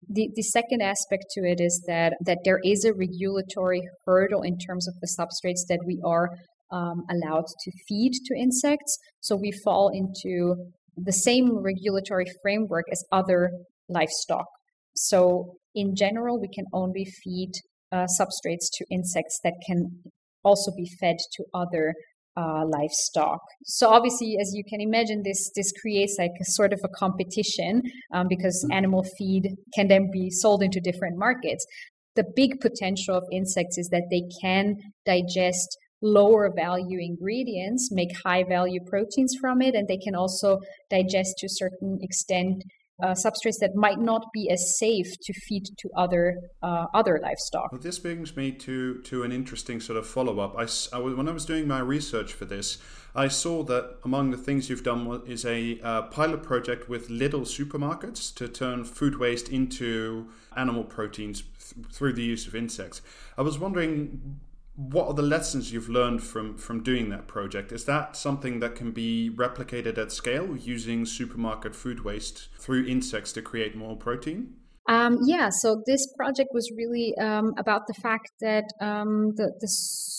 The, 0.08 0.30
the 0.34 0.42
second 0.42 0.80
aspect 0.80 1.26
to 1.32 1.40
it 1.40 1.60
is 1.60 1.84
that 1.86 2.14
that 2.24 2.38
there 2.44 2.60
is 2.64 2.84
a 2.84 2.94
regulatory 2.94 3.82
hurdle 4.06 4.42
in 4.42 4.58
terms 4.58 4.88
of 4.88 4.94
the 5.00 5.08
substrates 5.18 5.66
that 5.68 5.80
we 5.84 6.00
are 6.04 6.30
um, 6.70 7.04
allowed 7.10 7.46
to 7.46 7.72
feed 7.86 8.12
to 8.26 8.34
insects. 8.34 8.98
So 9.20 9.36
we 9.36 9.52
fall 9.64 9.90
into 9.92 10.54
the 10.96 11.12
same 11.12 11.58
regulatory 11.58 12.26
framework 12.42 12.84
as 12.90 13.04
other 13.12 13.50
livestock. 13.88 14.46
So 14.94 15.56
in 15.74 15.94
general, 15.94 16.40
we 16.40 16.48
can 16.48 16.64
only 16.72 17.04
feed 17.04 17.52
uh, 17.92 18.06
substrates 18.20 18.66
to 18.74 18.84
insects 18.90 19.38
that 19.44 19.54
can 19.66 20.02
also 20.44 20.72
be 20.76 20.90
fed 21.00 21.16
to 21.36 21.44
other 21.54 21.94
uh, 22.36 22.64
livestock. 22.66 23.40
So 23.64 23.88
obviously, 23.88 24.36
as 24.40 24.52
you 24.54 24.62
can 24.68 24.80
imagine, 24.80 25.22
this 25.24 25.50
this 25.56 25.72
creates 25.80 26.16
like 26.18 26.30
a 26.40 26.44
sort 26.44 26.72
of 26.72 26.80
a 26.84 26.88
competition 26.88 27.82
um, 28.12 28.26
because 28.28 28.56
mm-hmm. 28.64 28.76
animal 28.76 29.04
feed 29.16 29.56
can 29.74 29.88
then 29.88 30.10
be 30.12 30.30
sold 30.30 30.62
into 30.62 30.80
different 30.80 31.18
markets. 31.18 31.66
The 32.14 32.24
big 32.36 32.60
potential 32.60 33.16
of 33.16 33.24
insects 33.32 33.78
is 33.78 33.88
that 33.88 34.04
they 34.10 34.22
can 34.40 34.76
digest 35.04 35.76
lower 36.00 36.52
value 36.54 36.98
ingredients, 37.00 37.90
make 37.90 38.10
high 38.24 38.44
value 38.44 38.80
proteins 38.86 39.34
from 39.40 39.62
it, 39.62 39.74
and 39.74 39.88
they 39.88 39.98
can 39.98 40.14
also 40.14 40.58
digest 40.90 41.38
to 41.38 41.46
a 41.46 41.50
certain 41.50 41.98
extent 42.02 42.62
uh, 43.02 43.14
substrates 43.14 43.58
that 43.60 43.76
might 43.76 44.00
not 44.00 44.26
be 44.32 44.50
as 44.50 44.76
safe 44.76 45.06
to 45.22 45.32
feed 45.32 45.64
to 45.78 45.88
other 45.96 46.36
uh, 46.62 46.86
other 46.94 47.20
livestock. 47.22 47.70
Well, 47.70 47.80
this 47.80 47.98
brings 47.98 48.36
me 48.36 48.50
to 48.52 49.00
to 49.02 49.22
an 49.22 49.32
interesting 49.32 49.80
sort 49.80 49.98
of 49.98 50.06
follow 50.06 50.40
up. 50.40 50.56
I, 50.56 50.66
I, 50.96 50.98
when 50.98 51.28
I 51.28 51.32
was 51.32 51.44
doing 51.44 51.68
my 51.68 51.78
research 51.78 52.32
for 52.32 52.44
this, 52.44 52.78
I 53.14 53.28
saw 53.28 53.62
that 53.64 53.98
among 54.04 54.30
the 54.30 54.36
things 54.36 54.68
you've 54.68 54.82
done 54.82 55.22
is 55.26 55.44
a 55.44 55.80
uh, 55.80 56.02
pilot 56.02 56.42
project 56.42 56.88
with 56.88 57.08
Lidl 57.08 57.46
supermarkets 57.46 58.34
to 58.34 58.48
turn 58.48 58.84
food 58.84 59.18
waste 59.18 59.48
into 59.48 60.28
animal 60.56 60.84
proteins 60.84 61.42
th- 61.42 61.86
through 61.92 62.14
the 62.14 62.24
use 62.24 62.46
of 62.48 62.54
insects. 62.54 63.00
I 63.36 63.42
was 63.42 63.58
wondering 63.58 64.40
what 64.78 65.08
are 65.08 65.14
the 65.14 65.22
lessons 65.22 65.72
you've 65.72 65.88
learned 65.88 66.22
from 66.22 66.56
from 66.56 66.84
doing 66.84 67.08
that 67.08 67.26
project 67.26 67.72
is 67.72 67.84
that 67.86 68.16
something 68.16 68.60
that 68.60 68.76
can 68.76 68.92
be 68.92 69.28
replicated 69.34 69.98
at 69.98 70.12
scale 70.12 70.56
using 70.56 71.04
supermarket 71.04 71.74
food 71.74 72.04
waste 72.04 72.48
through 72.56 72.86
insects 72.86 73.32
to 73.32 73.42
create 73.42 73.74
more 73.74 73.96
protein 73.96 74.54
Um, 74.88 75.18
yeah, 75.26 75.50
so 75.50 75.82
this 75.84 76.02
project 76.16 76.50
was 76.54 76.66
really 76.74 77.12
um, 77.18 77.52
about 77.58 77.82
the 77.88 77.98
fact 78.00 78.30
that 78.40 78.64
um, 78.80 79.34
the, 79.36 79.52
the, 79.60 79.68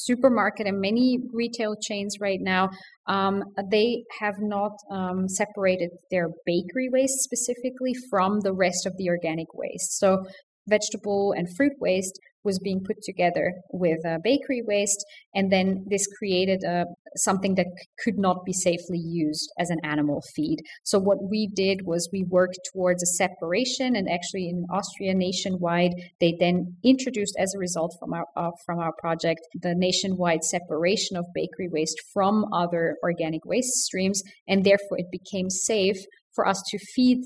supermarket 0.09 0.65
and 0.67 0.79
many 0.79 1.19
retail 1.33 1.75
chains 1.87 2.11
right 2.19 2.41
now 2.41 2.69
um, 3.07 3.43
they 3.71 4.03
have 4.19 4.37
not 4.39 4.73
um, 4.91 5.27
separated 5.27 5.89
their 6.11 6.27
bakery 6.45 6.89
waste 6.89 7.19
specifically 7.27 7.93
from 8.09 8.39
the 8.41 8.53
rest 8.53 8.85
of 8.85 8.93
the 8.97 9.09
organic 9.09 9.49
waste. 9.53 9.91
So 9.99 10.25
vegetable 10.69 11.33
and 11.35 11.47
fruit 11.55 11.73
waste 11.79 12.19
was 12.43 12.59
being 12.59 12.81
put 12.85 13.01
together 13.03 13.53
with 13.71 13.99
uh, 14.05 14.17
bakery 14.23 14.61
waste, 14.65 15.05
and 15.35 15.51
then 15.51 15.85
this 15.89 16.07
created 16.17 16.63
uh, 16.63 16.85
something 17.17 17.55
that 17.55 17.67
could 18.03 18.17
not 18.17 18.45
be 18.45 18.53
safely 18.53 18.97
used 18.97 19.51
as 19.59 19.69
an 19.69 19.79
animal 19.83 20.21
feed. 20.35 20.59
So 20.83 20.99
what 20.99 21.17
we 21.29 21.49
did 21.53 21.81
was 21.85 22.09
we 22.13 22.23
worked 22.29 22.59
towards 22.71 23.03
a 23.03 23.13
separation, 23.23 23.95
and 23.95 24.07
actually 24.09 24.47
in 24.49 24.65
Austria 24.71 25.13
nationwide, 25.13 25.93
they 26.19 26.35
then 26.39 26.77
introduced 26.83 27.35
as 27.37 27.53
a 27.53 27.59
result 27.59 27.95
from 27.99 28.13
our 28.13 28.25
uh, 28.35 28.51
from 28.65 28.79
our 28.79 28.93
project 28.99 29.41
the 29.61 29.75
nationwide 29.75 30.43
separation 30.43 31.17
of 31.17 31.25
bakery 31.33 31.69
waste 31.69 31.99
from 32.13 32.45
other 32.53 32.95
organic 33.03 33.43
waste 33.45 33.73
streams, 33.85 34.21
and 34.47 34.63
therefore 34.63 34.97
it 34.97 35.11
became 35.11 35.49
safe 35.49 35.97
for 36.33 36.47
us 36.47 36.61
to 36.69 36.77
feed 36.95 37.19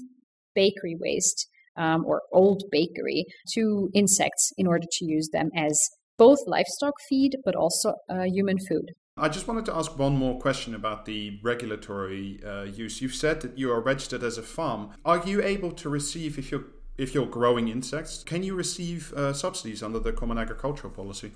bakery 0.56 0.96
waste 1.00 1.48
um, 1.78 2.06
or 2.06 2.22
old 2.32 2.64
bakery 2.72 3.26
to 3.54 3.90
insects 3.94 4.52
in 4.58 4.68
order 4.68 4.88
to 4.92 5.06
use 5.06 5.30
them 5.32 5.50
as 5.56 5.80
both 6.18 6.40
livestock 6.46 6.94
feed 7.10 7.38
but 7.44 7.56
also 7.56 7.96
uh, 8.10 8.24
human 8.24 8.58
food. 8.60 8.92
I 9.16 9.30
just 9.30 9.48
wanted 9.48 9.66
to 9.66 9.76
ask 9.76 9.98
one 9.98 10.16
more 10.16 10.40
question 10.40 10.74
about 10.74 11.06
the 11.06 11.40
regulatory 11.44 12.40
uh, 12.44 12.64
use. 12.64 13.00
You've 13.00 13.14
said 13.14 13.42
that 13.42 13.58
you 13.58 13.72
are 13.72 13.80
registered 13.80 14.24
as 14.24 14.40
a 14.40 14.44
farm. 14.44 14.92
Are 15.06 15.22
you 15.24 15.44
able 15.44 15.72
to 15.74 15.90
receive 15.90 16.40
if 16.40 16.52
you're 16.52 16.66
if 16.98 17.14
you're 17.14 17.28
growing 17.28 17.68
insects? 17.68 18.24
Can 18.24 18.44
you 18.44 18.56
receive 18.56 19.14
uh, 19.14 19.34
subsidies 19.34 19.84
under 19.84 20.00
the 20.00 20.14
Common 20.14 20.38
Agricultural 20.38 20.94
Policy? 20.94 21.32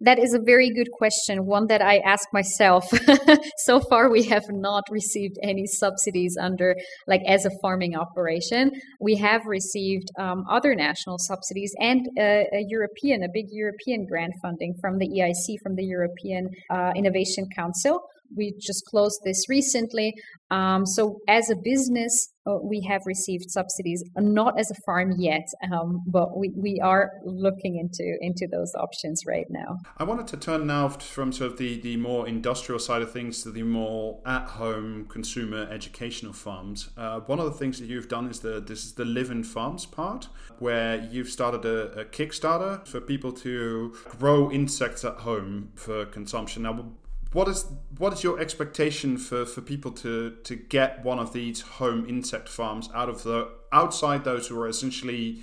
That 0.00 0.18
is 0.18 0.34
a 0.34 0.38
very 0.38 0.70
good 0.70 0.90
question, 0.92 1.46
one 1.46 1.66
that 1.68 1.82
I 1.82 1.98
ask 1.98 2.28
myself. 2.32 2.88
so 3.58 3.80
far, 3.80 4.10
we 4.10 4.24
have 4.24 4.44
not 4.50 4.84
received 4.90 5.38
any 5.42 5.66
subsidies 5.66 6.36
under, 6.40 6.76
like, 7.06 7.22
as 7.26 7.44
a 7.44 7.50
farming 7.62 7.96
operation. 7.96 8.70
We 9.00 9.16
have 9.16 9.42
received 9.46 10.08
um, 10.18 10.44
other 10.50 10.74
national 10.74 11.18
subsidies 11.18 11.74
and 11.80 12.06
uh, 12.18 12.44
a 12.52 12.64
European, 12.68 13.22
a 13.22 13.28
big 13.32 13.46
European 13.50 14.06
grant 14.06 14.34
funding 14.42 14.74
from 14.80 14.98
the 14.98 15.08
EIC, 15.08 15.60
from 15.62 15.76
the 15.76 15.84
European 15.84 16.50
uh, 16.70 16.92
Innovation 16.96 17.46
Council 17.54 18.00
we 18.36 18.54
just 18.60 18.84
closed 18.86 19.20
this 19.24 19.48
recently. 19.48 20.14
Um, 20.50 20.86
so, 20.86 21.18
as 21.28 21.50
a 21.50 21.56
business, 21.56 22.30
uh, 22.46 22.58
we 22.62 22.82
have 22.88 23.00
received 23.06 23.50
subsidies, 23.50 24.04
not 24.16 24.58
as 24.58 24.70
a 24.70 24.74
farm 24.84 25.14
yet, 25.18 25.46
um, 25.72 26.02
but 26.06 26.36
we, 26.36 26.52
we 26.56 26.78
are 26.82 27.10
looking 27.24 27.78
into 27.78 28.16
into 28.20 28.46
those 28.50 28.72
options 28.74 29.22
right 29.26 29.46
now. 29.48 29.78
I 29.96 30.04
wanted 30.04 30.26
to 30.28 30.36
turn 30.36 30.66
now 30.66 30.88
from 30.88 31.32
sort 31.32 31.52
of 31.52 31.58
the, 31.58 31.80
the 31.80 31.96
more 31.96 32.28
industrial 32.28 32.78
side 32.78 33.02
of 33.02 33.10
things 33.10 33.42
to 33.42 33.50
the 33.50 33.62
more 33.62 34.20
at 34.26 34.44
home 34.44 35.06
consumer 35.08 35.66
educational 35.70 36.34
farms. 36.34 36.90
Uh, 36.96 37.20
one 37.20 37.38
of 37.38 37.46
the 37.46 37.58
things 37.58 37.78
that 37.80 37.86
you've 37.86 38.08
done 38.08 38.28
is 38.28 38.40
the 38.40 38.60
this 38.60 38.84
is 38.84 38.92
the 38.94 39.04
Livin 39.04 39.42
Farms 39.42 39.86
part, 39.86 40.28
where 40.58 40.96
you've 41.10 41.28
started 41.28 41.64
a, 41.64 42.00
a 42.00 42.04
Kickstarter 42.04 42.86
for 42.86 43.00
people 43.00 43.32
to 43.32 43.94
grow 44.18 44.50
insects 44.50 45.04
at 45.04 45.14
home 45.16 45.70
for 45.74 46.04
consumption. 46.06 46.62
Now, 46.64 46.92
what 47.34 47.48
is 47.48 47.66
what 47.98 48.12
is 48.12 48.22
your 48.22 48.38
expectation 48.40 49.18
for, 49.18 49.44
for 49.44 49.60
people 49.60 49.90
to 49.90 50.36
to 50.44 50.54
get 50.56 51.04
one 51.04 51.18
of 51.18 51.32
these 51.32 51.60
home 51.60 52.08
insect 52.08 52.48
farms 52.48 52.88
out 52.94 53.08
of 53.08 53.24
the 53.24 53.50
outside 53.72 54.24
those 54.24 54.46
who 54.48 54.58
are 54.58 54.68
essentially 54.68 55.42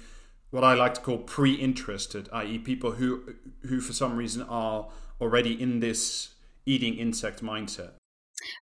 what 0.51 0.63
I 0.63 0.73
like 0.73 0.95
to 0.95 1.01
call 1.01 1.17
pre-interested, 1.19 2.27
i.e., 2.33 2.57
people 2.59 2.91
who 2.91 3.35
who 3.67 3.81
for 3.81 3.93
some 3.93 4.15
reason 4.15 4.41
are 4.43 4.87
already 5.19 5.61
in 5.61 5.81
this 5.81 6.29
eating 6.65 6.95
insect 6.95 7.43
mindset? 7.43 7.91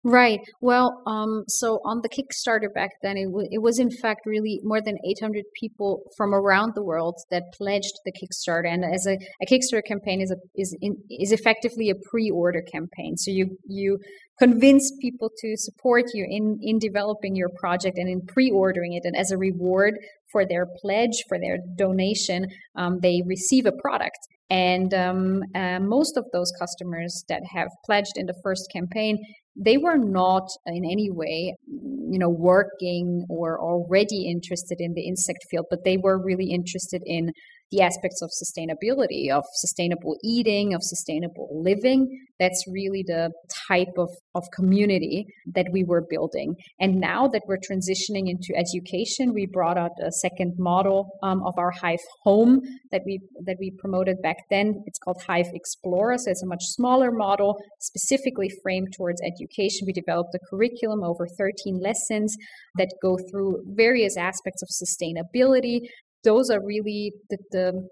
Right. 0.05 0.41
Well, 0.61 1.03
um, 1.07 1.45
so 1.49 1.81
on 1.85 2.01
the 2.03 2.09
Kickstarter 2.09 2.73
back 2.73 2.91
then, 3.03 3.17
it, 3.17 3.27
w- 3.27 3.49
it 3.51 3.59
was 3.59 3.79
in 3.79 3.91
fact 3.91 4.27
really 4.27 4.61
more 4.63 4.81
than 4.81 4.97
800 5.05 5.45
people 5.59 6.03
from 6.17 6.35
around 6.35 6.75
the 6.75 6.83
world 6.83 7.17
that 7.31 7.45
pledged 7.57 7.95
the 8.05 8.13
Kickstarter. 8.13 8.69
And 8.69 8.85
as 8.85 9.07
a, 9.07 9.19
a 9.43 9.47
Kickstarter 9.47 9.85
campaign 9.87 10.21
is 10.21 10.31
a, 10.31 10.37
is 10.55 10.77
in, 10.81 10.97
is 11.11 11.33
effectively 11.33 11.91
a 11.91 11.95
pre-order 12.11 12.63
campaign. 12.63 13.17
So 13.17 13.31
you 13.31 13.57
you 13.67 13.99
convince 14.39 14.93
people 15.01 15.31
to 15.39 15.57
support 15.57 16.05
you 16.15 16.27
in 16.29 16.59
in 16.63 16.79
developing 16.79 17.37
your 17.37 17.51
project 17.59 17.99
and 17.99 18.09
in 18.09 18.21
pre-ordering 18.27 18.93
it. 18.93 19.05
And 19.05 19.17
as 19.17 19.31
a 19.31 19.39
reward 19.39 19.99
for 20.31 20.47
their 20.47 20.67
pledge 20.81 21.25
for 21.29 21.39
their 21.39 21.59
donation, 21.77 22.47
um, 22.77 23.01
they 23.01 23.23
receive 23.27 23.67
a 23.67 23.73
product. 23.73 24.19
And 24.49 24.95
um, 24.95 25.43
uh, 25.55 25.81
most 25.81 26.17
of 26.17 26.25
those 26.33 26.53
customers 26.59 27.25
that 27.29 27.43
have 27.53 27.69
pledged 27.85 28.13
in 28.17 28.27
the 28.27 28.41
first 28.45 28.71
campaign 28.73 29.19
they 29.57 29.77
were 29.79 29.97
not 29.97 30.49
in 30.67 30.85
any 30.85 31.11
way 31.11 31.57
you 31.67 32.19
know 32.19 32.29
working 32.29 33.25
or 33.29 33.61
already 33.61 34.29
interested 34.29 34.81
in 34.81 34.95
the 34.95 35.07
insect 35.07 35.47
field 35.51 35.67
but 35.71 35.85
they 35.85 35.97
were 35.97 36.19
really 36.19 36.51
interested 36.51 37.03
in 37.07 37.33
the 37.71 37.83
aspects 37.83 38.23
of 38.23 38.31
sustainability, 38.31 39.31
of 39.31 39.45
sustainable 39.55 40.17
eating, 40.23 40.75
of 40.75 40.83
sustainable 40.83 41.49
living. 41.53 42.09
That's 42.39 42.65
really 42.71 43.03
the 43.07 43.33
type 43.69 43.95
of, 43.99 44.11
of 44.35 44.45
community 44.55 45.27
that 45.55 45.67
we 45.73 45.85
were 45.85 46.05
building. 46.09 46.55
And 46.79 47.01
now 47.01 47.27
that 47.29 47.43
we're 47.47 47.59
transitioning 47.59 48.29
into 48.29 48.55
education, 48.57 49.33
we 49.33 49.47
brought 49.47 49.79
out 49.79 49.93
a 50.01 50.13
second 50.13 50.55
model 50.59 51.19
um, 51.23 51.43
of 51.45 51.55
our 51.57 51.71
Hive 51.71 51.99
Home 52.23 52.61
that 52.93 53.03
we 53.05 53.21
that 53.45 53.57
we 53.59 53.73
promoted 53.79 54.21
back 54.23 54.37
then. 54.51 54.83
It's 54.87 54.99
called 54.99 55.21
Hive 55.27 55.49
Explorer. 55.53 56.19
So 56.19 56.31
it's 56.31 56.43
a 56.43 56.47
much 56.47 56.63
smaller 56.65 57.11
model, 57.11 57.57
specifically 57.81 58.51
framed 58.63 58.93
towards 58.97 59.21
education. 59.23 59.87
We 59.87 59.93
developed 59.93 60.35
a 60.35 60.39
curriculum 60.51 61.03
over 61.03 61.27
13 61.27 61.81
lessons 61.83 62.37
that 62.77 62.89
go 63.03 63.19
through 63.31 63.63
various 63.75 64.17
aspects 64.17 64.63
of 64.63 64.69
sustainability, 64.69 65.81
those 66.27 66.51
are 66.51 66.61
really 66.63 67.13
the, 67.31 67.39
the 67.53 67.89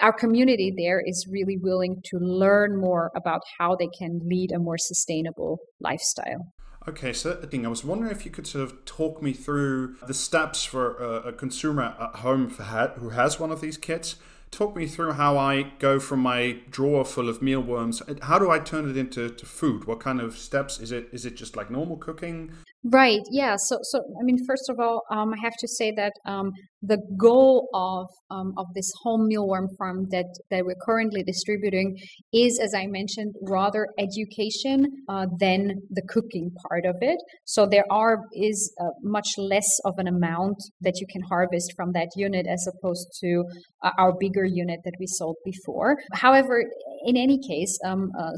our 0.00 0.12
community 0.12 0.72
there 0.74 1.02
is 1.04 1.26
really 1.30 1.58
willing 1.58 2.00
to 2.06 2.16
learn 2.18 2.80
more 2.80 3.10
about 3.14 3.42
how 3.58 3.76
they 3.76 3.88
can 3.98 4.20
lead 4.24 4.50
a 4.52 4.58
more 4.58 4.78
sustainable 4.78 5.58
lifestyle. 5.80 6.46
Okay, 6.88 7.12
so 7.12 7.34
thing 7.34 7.66
I 7.66 7.68
was 7.68 7.84
wondering 7.84 8.10
if 8.10 8.24
you 8.24 8.30
could 8.30 8.46
sort 8.46 8.64
of 8.64 8.84
talk 8.84 9.22
me 9.22 9.32
through 9.32 9.96
the 10.06 10.14
steps 10.14 10.64
for 10.64 10.96
a, 10.96 11.28
a 11.28 11.32
consumer 11.32 11.94
at 12.00 12.20
home 12.20 12.48
who 12.48 13.10
has 13.10 13.38
one 13.38 13.52
of 13.52 13.60
these 13.60 13.76
kits. 13.76 14.16
Talk 14.50 14.76
me 14.76 14.86
through 14.86 15.12
how 15.12 15.38
I 15.38 15.72
go 15.78 16.00
from 16.00 16.20
my 16.20 16.58
drawer 16.70 17.04
full 17.04 17.28
of 17.28 17.40
mealworms. 17.40 18.02
How 18.22 18.38
do 18.38 18.50
I 18.50 18.58
turn 18.58 18.90
it 18.90 18.96
into 18.96 19.30
food? 19.46 19.86
What 19.86 20.00
kind 20.00 20.20
of 20.20 20.36
steps 20.36 20.80
is 20.80 20.90
it? 20.90 21.08
Is 21.12 21.24
it 21.24 21.36
just 21.36 21.56
like 21.56 21.70
normal 21.70 21.96
cooking? 21.96 22.52
Right. 22.84 23.22
Yeah. 23.30 23.56
So, 23.56 23.78
so 23.82 24.00
I 24.20 24.24
mean, 24.24 24.44
first 24.44 24.68
of 24.68 24.80
all, 24.80 25.04
um, 25.10 25.32
I 25.32 25.40
have 25.40 25.56
to 25.60 25.68
say 25.68 25.92
that 25.92 26.12
um, 26.26 26.50
the 26.82 26.98
goal 27.16 27.68
of 27.72 28.08
um, 28.30 28.54
of 28.56 28.66
this 28.74 28.90
home 29.02 29.28
mealworm 29.30 29.68
farm 29.78 30.08
that 30.10 30.26
that 30.50 30.64
we're 30.64 30.82
currently 30.84 31.22
distributing 31.22 31.96
is, 32.32 32.58
as 32.62 32.74
I 32.74 32.86
mentioned, 32.86 33.34
rather 33.42 33.86
education 33.98 34.86
uh, 35.08 35.26
than 35.38 35.82
the 35.90 36.02
cooking 36.08 36.50
part 36.68 36.84
of 36.84 36.96
it. 37.00 37.18
So 37.44 37.66
there 37.66 37.84
are 37.90 38.18
is 38.34 38.74
uh, 38.80 38.90
much 39.02 39.28
less 39.38 39.68
of 39.84 39.94
an 39.98 40.08
amount 40.08 40.56
that 40.80 40.94
you 41.00 41.06
can 41.10 41.22
harvest 41.22 41.72
from 41.76 41.92
that 41.92 42.08
unit 42.16 42.46
as 42.46 42.66
opposed 42.66 43.08
to 43.20 43.44
uh, 43.82 43.90
our 43.98 44.12
bigger 44.18 44.44
unit 44.44 44.80
that 44.84 44.94
we 44.98 45.06
sold 45.06 45.36
before. 45.44 45.96
However, 46.12 46.64
in 47.04 47.16
any 47.16 47.38
case, 47.38 47.78
um, 47.84 48.10
uh, 48.18 48.32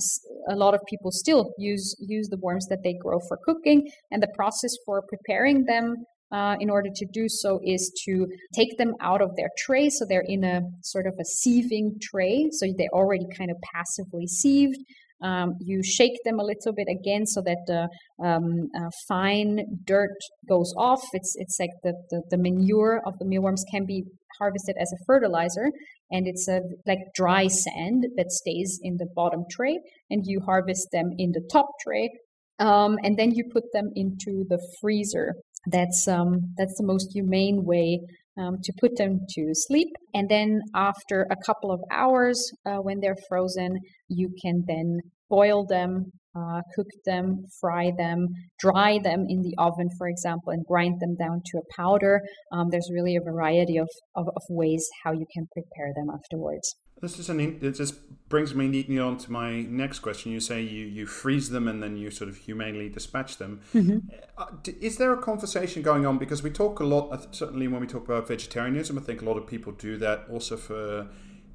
a 0.51 0.57
lot 0.57 0.75
of 0.75 0.81
people 0.87 1.11
still 1.11 1.53
use 1.59 1.97
use 1.99 2.29
the 2.29 2.39
worms 2.39 2.67
that 2.69 2.83
they 2.85 2.95
grow 3.01 3.21
for 3.29 3.39
cooking, 3.45 3.89
and 4.11 4.23
the 4.23 4.33
process 4.37 4.73
for 4.85 5.03
preparing 5.09 5.65
them 5.65 5.95
uh, 6.33 6.57
in 6.61 6.71
order 6.71 6.91
to 6.95 7.07
do 7.13 7.29
so 7.29 7.61
is 7.65 7.93
to 8.05 8.27
take 8.55 8.77
them 8.79 8.95
out 9.01 9.23
of 9.23 9.37
their 9.37 9.51
tray. 9.59 9.89
So 9.89 10.05
they're 10.09 10.25
in 10.27 10.45
a 10.45 10.63
sort 10.83 11.07
of 11.07 11.15
a 11.19 11.25
sieving 11.25 12.01
tray. 12.01 12.49
So 12.53 12.67
they're 12.77 12.89
already 12.93 13.27
kind 13.37 13.51
of 13.51 13.57
passively 13.73 14.27
sieved. 14.27 14.79
Um, 15.23 15.55
you 15.61 15.83
shake 15.83 16.19
them 16.25 16.39
a 16.39 16.45
little 16.45 16.75
bit 16.75 16.89
again 16.91 17.25
so 17.27 17.41
that 17.43 17.59
the 17.67 17.89
um, 18.23 18.69
uh, 18.77 18.91
fine 19.09 19.65
dirt 19.85 20.19
goes 20.49 20.75
off. 20.77 21.03
It's 21.13 21.35
it's 21.37 21.57
like 21.59 21.71
the, 21.83 21.95
the, 22.11 22.23
the 22.31 22.37
manure 22.37 23.01
of 23.07 23.19
the 23.19 23.25
mealworms 23.25 23.65
can 23.71 23.87
be 23.87 24.05
harvested 24.39 24.77
as 24.79 24.93
a 24.93 25.03
fertilizer, 25.07 25.71
and 26.11 26.27
it's 26.27 26.49
a 26.49 26.61
like 26.87 26.99
dry 27.15 27.47
sand 27.47 28.05
that 28.17 28.33
stays 28.33 28.81
in 28.83 28.97
the 28.99 29.07
bottom 29.15 29.45
tray, 29.51 29.79
and 30.11 30.25
you 30.27 30.41
harvest 30.45 30.89
them 30.93 31.13
in 31.17 31.31
the 31.33 31.49
top 31.51 31.69
tray, 31.83 32.11
um, 32.59 32.99
and 33.03 33.17
then 33.17 33.31
you 33.31 33.45
put 33.51 33.65
them 33.73 33.91
into 33.95 34.45
the 34.49 34.59
freezer. 34.81 35.35
That's 35.67 36.07
um, 36.09 36.55
that's 36.57 36.77
the 36.79 36.87
most 36.87 37.13
humane 37.13 37.65
way 37.65 38.01
um, 38.39 38.59
to 38.63 38.73
put 38.81 38.97
them 38.97 39.21
to 39.31 39.51
sleep. 39.53 39.89
And 40.13 40.29
then 40.29 40.61
after 40.75 41.27
a 41.31 41.37
couple 41.47 41.71
of 41.73 41.81
hours, 41.91 42.39
uh, 42.67 42.79
when 42.79 43.01
they're 43.01 43.17
frozen, 43.29 43.79
you 44.09 44.31
can 44.43 44.65
then 44.67 44.99
boil 45.29 45.67
them 45.67 46.13
uh, 46.37 46.61
cook 46.75 46.89
them, 47.05 47.45
fry 47.61 47.93
them, 47.97 48.27
dry 48.59 48.99
them 49.03 49.27
in 49.29 49.43
the 49.43 49.55
oven, 49.59 49.89
for 49.97 50.09
example, 50.09 50.53
and 50.53 50.65
grind 50.67 51.01
them 51.01 51.15
down 51.17 51.41
to 51.47 51.59
a 51.59 51.77
powder. 51.77 52.21
Um, 52.53 52.69
there's 52.71 52.91
really 52.93 53.17
a 53.17 53.21
variety 53.21 53.77
of, 53.77 53.89
of, 54.17 54.27
of, 54.27 54.43
ways 54.51 54.85
how 55.05 55.13
you 55.13 55.27
can 55.33 55.47
prepare 55.53 55.93
them 55.95 56.09
afterwards. 56.13 56.75
This 57.05 57.19
is 57.19 57.29
an. 57.29 57.39
It 57.41 57.73
just 57.73 57.95
brings 58.31 58.55
me 58.55 58.67
neatly 58.67 58.99
on 58.99 59.19
to 59.19 59.31
my 59.31 59.61
next 59.63 59.99
question. 59.99 60.33
You 60.33 60.41
say 60.41 60.63
you, 60.63 60.87
you 60.87 61.07
freeze 61.07 61.51
them 61.51 61.69
and 61.69 61.83
then 61.83 61.99
you 61.99 62.11
sort 62.11 62.31
of 62.31 62.37
humanely 62.39 62.89
dispatch 62.89 63.37
them. 63.37 63.61
Mm-hmm. 63.75 63.99
Uh, 64.39 64.47
is 64.81 64.97
there 64.97 65.13
a 65.13 65.19
conversation 65.19 65.83
going 65.83 66.07
on? 66.07 66.17
Because 66.17 66.43
we 66.43 66.51
talk 66.51 66.81
a 66.81 66.85
lot. 66.85 67.13
Uh, 67.13 67.19
certainly, 67.31 67.69
when 67.69 67.83
we 67.83 67.87
talk 67.87 68.05
about 68.07 68.27
vegetarianism, 68.27 68.97
I 68.97 69.03
think 69.03 69.21
a 69.21 69.27
lot 69.27 69.37
of 69.37 69.47
people 69.47 69.73
do 69.73 69.99
that 69.99 70.25
also 70.31 70.57
for 70.57 71.09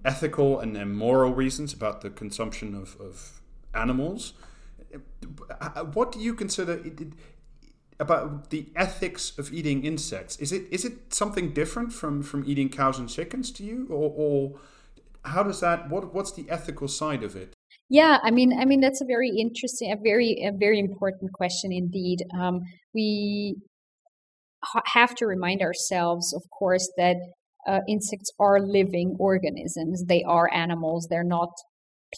ethical 0.06 0.60
and, 0.60 0.78
and 0.78 0.96
moral 0.96 1.34
reasons 1.34 1.74
about 1.74 2.02
the 2.02 2.12
consumption 2.12 2.76
of, 2.76 2.96
of 3.02 3.42
animals. 3.74 4.34
Uh, 5.60 5.84
what 5.86 6.12
do 6.12 6.20
you 6.20 6.36
consider 6.36 6.80
about 8.00 8.52
the 8.52 8.68
ethics 8.76 9.38
of 9.40 9.52
eating 9.52 9.84
insects? 9.84 10.38
Is 10.38 10.52
it 10.52 10.68
is 10.70 10.86
it 10.86 11.12
something 11.12 11.54
different 11.54 11.92
from, 11.92 12.22
from 12.22 12.44
eating 12.46 12.70
cows 12.70 13.00
and 13.00 13.10
chickens 13.10 13.50
to 13.54 13.64
you, 13.64 13.88
or, 13.90 14.14
or 14.16 14.60
how 15.30 15.44
does 15.44 15.60
that? 15.62 15.90
What 15.90 16.14
what's 16.14 16.34
the 16.34 16.50
ethical 16.50 16.88
side 16.88 17.24
of 17.24 17.36
it? 17.36 17.54
Yeah, 17.90 18.20
I 18.24 18.32
mean, 18.32 18.54
I 18.60 18.66
mean 18.66 18.82
that's 18.82 19.02
a 19.02 19.06
very 19.06 19.30
interesting, 19.30 19.92
a 19.92 19.98
very 20.02 20.44
a 20.44 20.52
very 20.52 20.80
important 20.80 21.34
question 21.34 21.72
indeed. 21.72 22.20
Um, 22.40 22.62
we 22.94 23.56
ha- 24.64 24.82
have 24.94 25.16
to 25.16 25.26
remind 25.26 25.62
ourselves, 25.62 26.34
of 26.34 26.44
course, 26.58 26.92
that 26.98 27.18
uh, 27.68 27.80
insects 27.88 28.32
are 28.40 28.60
living 28.60 29.16
organisms. 29.20 30.06
They 30.08 30.24
are 30.24 30.50
animals. 30.54 31.08
They're 31.10 31.24
not 31.24 31.50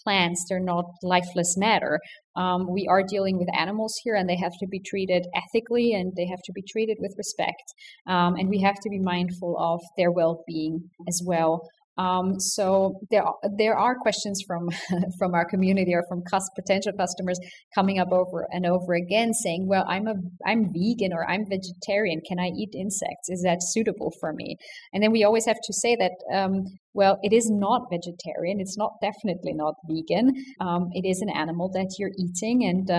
plants. 0.03 0.45
They're 0.47 0.59
not 0.59 0.85
lifeless 1.03 1.57
matter. 1.57 1.99
Um, 2.35 2.67
we 2.71 2.87
are 2.87 3.03
dealing 3.03 3.37
with 3.37 3.49
animals 3.57 3.93
here, 4.03 4.15
and 4.15 4.29
they 4.29 4.37
have 4.37 4.53
to 4.59 4.67
be 4.67 4.79
treated 4.79 5.25
ethically, 5.35 5.93
and 5.93 6.13
they 6.15 6.27
have 6.27 6.41
to 6.45 6.53
be 6.53 6.63
treated 6.71 6.97
with 6.99 7.13
respect. 7.17 7.63
Um, 8.07 8.35
and 8.35 8.49
we 8.49 8.61
have 8.61 8.79
to 8.83 8.89
be 8.89 8.99
mindful 8.99 9.57
of 9.59 9.81
their 9.97 10.11
well-being 10.11 10.89
as 11.07 11.21
well. 11.25 11.67
Um, 12.01 12.39
so 12.39 12.99
there 13.11 13.23
are, 13.23 13.35
there 13.57 13.77
are 13.77 13.95
questions 13.95 14.43
from 14.47 14.69
from 15.19 15.33
our 15.33 15.45
community 15.45 15.93
or 15.93 16.03
from 16.09 16.23
cus- 16.29 16.49
potential 16.55 16.93
customers 16.97 17.39
coming 17.75 17.99
up 17.99 18.11
over 18.11 18.47
and 18.51 18.65
over 18.65 18.93
again, 18.93 19.33
saying, 19.33 19.67
"Well, 19.67 19.85
I'm 19.87 20.07
a 20.07 20.15
I'm 20.45 20.71
vegan 20.73 21.13
or 21.13 21.29
I'm 21.29 21.45
vegetarian. 21.49 22.21
Can 22.27 22.39
I 22.39 22.47
eat 22.47 22.73
insects? 22.73 23.29
Is 23.29 23.41
that 23.43 23.59
suitable 23.61 24.11
for 24.19 24.33
me?" 24.33 24.57
And 24.93 25.03
then 25.03 25.11
we 25.11 25.23
always 25.23 25.45
have 25.45 25.61
to 25.63 25.73
say 25.73 25.95
that. 25.97 26.13
Um, 26.33 26.63
well, 26.93 27.17
it 27.23 27.31
is 27.31 27.49
not 27.49 27.83
vegetarian. 27.89 28.59
It's 28.59 28.77
not 28.77 28.91
definitely 29.01 29.53
not 29.53 29.75
vegan. 29.87 30.33
Um, 30.59 30.89
it 30.91 31.07
is 31.07 31.21
an 31.21 31.29
animal 31.29 31.69
that 31.73 31.95
you're 31.97 32.11
eating, 32.19 32.65
and 32.65 32.91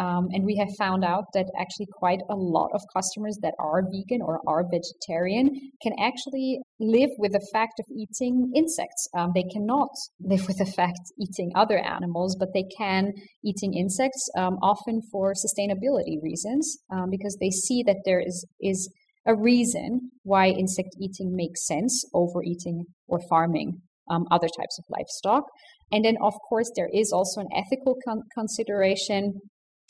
um, 0.00 0.28
and 0.32 0.46
we 0.46 0.56
have 0.56 0.74
found 0.78 1.04
out 1.04 1.24
that 1.34 1.44
actually 1.60 1.86
quite 1.92 2.20
a 2.30 2.34
lot 2.34 2.70
of 2.72 2.80
customers 2.96 3.38
that 3.42 3.52
are 3.58 3.82
vegan 3.82 4.22
or 4.22 4.40
are 4.48 4.64
vegetarian 4.64 5.50
can 5.82 5.92
actually 6.00 6.60
live 6.80 7.10
with 7.18 7.32
the 7.32 7.46
fact 7.52 7.74
of 7.78 7.84
eating 7.94 8.50
insects. 8.56 9.06
Um, 9.14 9.32
they 9.34 9.44
cannot 9.52 9.90
live 10.18 10.48
with 10.48 10.56
the 10.56 10.64
fact 10.64 11.00
eating 11.20 11.52
other 11.54 11.78
animals, 11.78 12.34
but 12.40 12.48
they 12.54 12.64
can 12.78 13.12
eating 13.44 13.74
insects 13.74 14.26
um, 14.38 14.56
often 14.62 15.02
for 15.12 15.34
sustainability 15.34 16.16
reasons 16.22 16.78
um, 16.90 17.10
because 17.10 17.36
they 17.38 17.50
see 17.50 17.82
that 17.86 17.98
there 18.06 18.20
is 18.20 18.46
is 18.58 18.90
a 19.26 19.36
reason 19.36 20.12
why 20.22 20.46
insect 20.46 20.96
eating 20.98 21.36
makes 21.36 21.66
sense 21.66 22.06
over 22.14 22.42
eating 22.42 22.86
or 23.06 23.20
farming 23.28 23.82
um, 24.10 24.24
other 24.30 24.48
types 24.48 24.78
of 24.78 24.84
livestock. 24.88 25.44
And 25.92 26.04
then, 26.04 26.16
of 26.22 26.34
course, 26.48 26.70
there 26.74 26.88
is 26.92 27.12
also 27.12 27.40
an 27.40 27.48
ethical 27.54 27.96
con- 28.06 28.22
consideration 28.32 29.40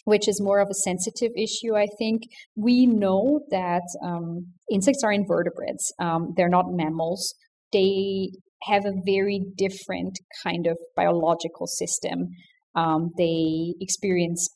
which 0.04 0.28
is 0.28 0.40
more 0.40 0.60
of 0.60 0.68
a 0.70 0.74
sensitive 0.74 1.32
issue, 1.36 1.76
I 1.76 1.86
think. 1.98 2.22
We 2.56 2.86
know 2.86 3.40
that 3.50 3.82
um, 4.04 4.46
insects 4.70 5.02
are 5.04 5.12
invertebrates, 5.12 5.92
um, 5.98 6.34
they're 6.36 6.48
not 6.48 6.66
mammals. 6.70 7.34
They 7.72 8.30
have 8.64 8.84
a 8.84 9.00
very 9.06 9.46
different 9.56 10.18
kind 10.42 10.66
of 10.66 10.76
biological 10.96 11.66
system. 11.66 12.28
Um, 12.74 13.10
they 13.16 13.74
experience 13.80 14.48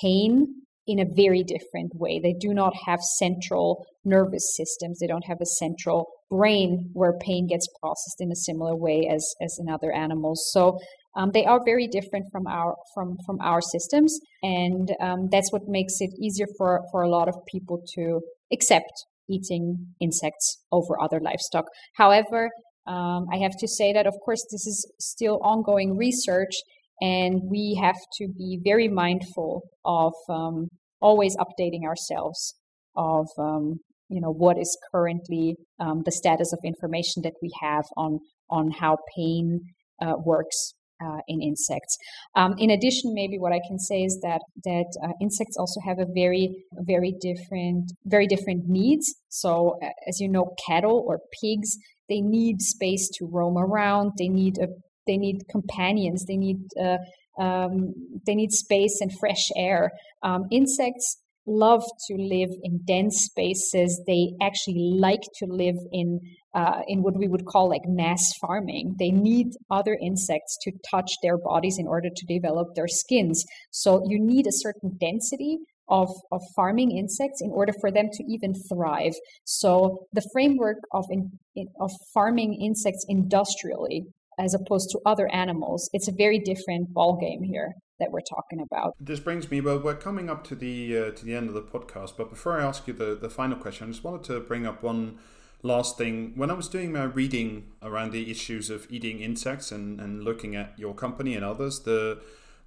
pain 0.00 0.62
in 0.86 0.98
a 0.98 1.04
very 1.14 1.44
different 1.44 1.92
way. 1.94 2.18
They 2.18 2.32
do 2.32 2.54
not 2.54 2.72
have 2.86 3.00
central 3.18 3.84
nervous 4.04 4.56
systems. 4.56 4.98
They 4.98 5.06
don't 5.06 5.26
have 5.26 5.38
a 5.40 5.46
central 5.46 6.06
brain 6.30 6.90
where 6.94 7.18
pain 7.20 7.46
gets 7.46 7.68
processed 7.80 8.16
in 8.20 8.32
a 8.32 8.36
similar 8.36 8.74
way 8.74 9.08
as, 9.12 9.26
as 9.42 9.58
in 9.60 9.68
other 9.68 9.92
animals. 9.92 10.48
So 10.52 10.78
um, 11.16 11.30
they 11.32 11.44
are 11.44 11.60
very 11.64 11.86
different 11.88 12.26
from 12.30 12.46
our 12.46 12.76
from 12.94 13.16
from 13.26 13.38
our 13.40 13.60
systems, 13.60 14.18
and 14.42 14.94
um, 15.00 15.28
that's 15.30 15.52
what 15.52 15.62
makes 15.66 15.94
it 16.00 16.10
easier 16.20 16.46
for 16.56 16.82
for 16.92 17.02
a 17.02 17.08
lot 17.08 17.28
of 17.28 17.34
people 17.50 17.82
to 17.94 18.20
accept 18.52 18.92
eating 19.28 19.94
insects 20.00 20.58
over 20.72 21.00
other 21.00 21.20
livestock. 21.20 21.66
However, 21.96 22.50
um, 22.86 23.26
I 23.32 23.38
have 23.38 23.56
to 23.58 23.68
say 23.68 23.92
that 23.92 24.06
of 24.06 24.14
course 24.24 24.44
this 24.50 24.66
is 24.66 24.90
still 25.00 25.40
ongoing 25.42 25.96
research, 25.96 26.54
and 27.00 27.42
we 27.50 27.78
have 27.80 27.98
to 28.18 28.28
be 28.28 28.60
very 28.62 28.88
mindful 28.88 29.62
of 29.84 30.12
um, 30.28 30.68
always 31.00 31.36
updating 31.36 31.84
ourselves 31.84 32.54
of 32.96 33.26
um, 33.38 33.80
you 34.08 34.20
know 34.20 34.32
what 34.32 34.58
is 34.58 34.76
currently 34.92 35.56
um, 35.80 36.02
the 36.04 36.12
status 36.12 36.52
of 36.52 36.58
information 36.64 37.22
that 37.22 37.34
we 37.42 37.50
have 37.60 37.84
on 37.96 38.18
on 38.50 38.70
how 38.70 38.96
pain 39.16 39.60
uh, 40.00 40.14
works 40.24 40.74
uh, 41.04 41.20
in 41.28 41.42
insects. 41.42 41.96
Um, 42.34 42.54
in 42.58 42.70
addition, 42.70 43.14
maybe 43.14 43.38
what 43.38 43.52
I 43.52 43.60
can 43.66 43.78
say 43.78 44.02
is 44.02 44.18
that 44.22 44.40
that 44.64 44.86
uh, 45.02 45.12
insects 45.20 45.56
also 45.56 45.80
have 45.84 45.98
a 45.98 46.06
very 46.14 46.64
very 46.80 47.14
different 47.20 47.92
very 48.04 48.26
different 48.26 48.64
needs. 48.68 49.14
So 49.28 49.78
uh, 49.82 49.90
as 50.08 50.20
you 50.20 50.28
know, 50.28 50.54
cattle 50.66 51.04
or 51.06 51.20
pigs 51.42 51.76
they 52.08 52.20
need 52.20 52.62
space 52.62 53.08
to 53.18 53.28
roam 53.30 53.58
around. 53.58 54.12
They 54.18 54.28
need 54.28 54.58
a 54.58 54.68
they 55.06 55.16
need 55.16 55.42
companions. 55.50 56.24
They 56.26 56.36
need 56.36 56.58
uh, 56.80 56.98
um, 57.40 57.94
they 58.26 58.34
need 58.34 58.52
space 58.52 58.98
and 59.00 59.10
fresh 59.18 59.48
air. 59.56 59.90
Um, 60.22 60.44
insects 60.50 61.18
love 61.48 61.82
to 62.06 62.14
live 62.16 62.50
in 62.62 62.80
dense 62.84 63.22
spaces. 63.24 64.00
They 64.06 64.32
actually 64.40 64.96
like 64.98 65.22
to 65.38 65.46
live 65.46 65.76
in 65.92 66.20
uh, 66.54 66.80
in 66.88 67.02
what 67.02 67.16
we 67.16 67.28
would 67.28 67.44
call 67.44 67.68
like 67.68 67.82
mass 67.86 68.32
farming. 68.40 68.96
They 68.98 69.10
need 69.10 69.48
other 69.70 69.96
insects 70.00 70.56
to 70.62 70.72
touch 70.90 71.12
their 71.22 71.36
bodies 71.36 71.78
in 71.78 71.86
order 71.86 72.08
to 72.14 72.26
develop 72.26 72.68
their 72.74 72.88
skins. 72.88 73.44
So 73.70 74.02
you 74.08 74.18
need 74.18 74.46
a 74.46 74.52
certain 74.52 74.96
density 74.98 75.58
of, 75.88 76.10
of 76.32 76.42
farming 76.56 76.96
insects 76.96 77.40
in 77.40 77.50
order 77.50 77.72
for 77.80 77.90
them 77.90 78.08
to 78.12 78.24
even 78.24 78.54
thrive. 78.68 79.14
So 79.44 80.06
the 80.12 80.26
framework 80.32 80.78
of 80.92 81.04
in, 81.10 81.38
in, 81.54 81.68
of 81.80 81.90
farming 82.12 82.54
insects 82.60 83.04
industrially 83.08 84.04
as 84.38 84.54
opposed 84.54 84.90
to 84.90 85.00
other 85.04 85.28
animals, 85.32 85.88
it's 85.92 86.08
a 86.08 86.12
very 86.12 86.38
different 86.38 86.92
ballgame 86.94 87.44
here 87.44 87.74
that 88.00 88.10
we're 88.10 88.20
talking 88.20 88.60
about. 88.60 88.94
This 89.00 89.20
brings 89.20 89.50
me 89.50 89.60
well, 89.60 89.78
we're 89.78 89.94
coming 89.94 90.30
up 90.30 90.44
to 90.44 90.54
the 90.54 90.98
uh, 90.98 91.10
to 91.12 91.24
the 91.24 91.34
end 91.34 91.48
of 91.48 91.54
the 91.54 91.62
podcast, 91.62 92.16
but 92.16 92.30
before 92.30 92.60
I 92.60 92.64
ask 92.64 92.86
you 92.86 92.94
the 92.94 93.14
the 93.14 93.30
final 93.30 93.56
question, 93.56 93.88
I 93.88 93.90
just 93.90 94.04
wanted 94.04 94.24
to 94.24 94.40
bring 94.40 94.66
up 94.66 94.82
one 94.82 95.18
last 95.62 95.98
thing. 95.98 96.32
When 96.36 96.50
I 96.50 96.54
was 96.54 96.68
doing 96.68 96.92
my 96.92 97.04
reading 97.04 97.66
around 97.82 98.12
the 98.12 98.30
issues 98.30 98.70
of 98.70 98.86
eating 98.90 99.20
insects 99.20 99.72
and, 99.72 100.00
and 100.00 100.22
looking 100.22 100.54
at 100.54 100.78
your 100.78 100.94
company 100.94 101.34
and 101.34 101.44
others, 101.44 101.80
the 101.80 102.20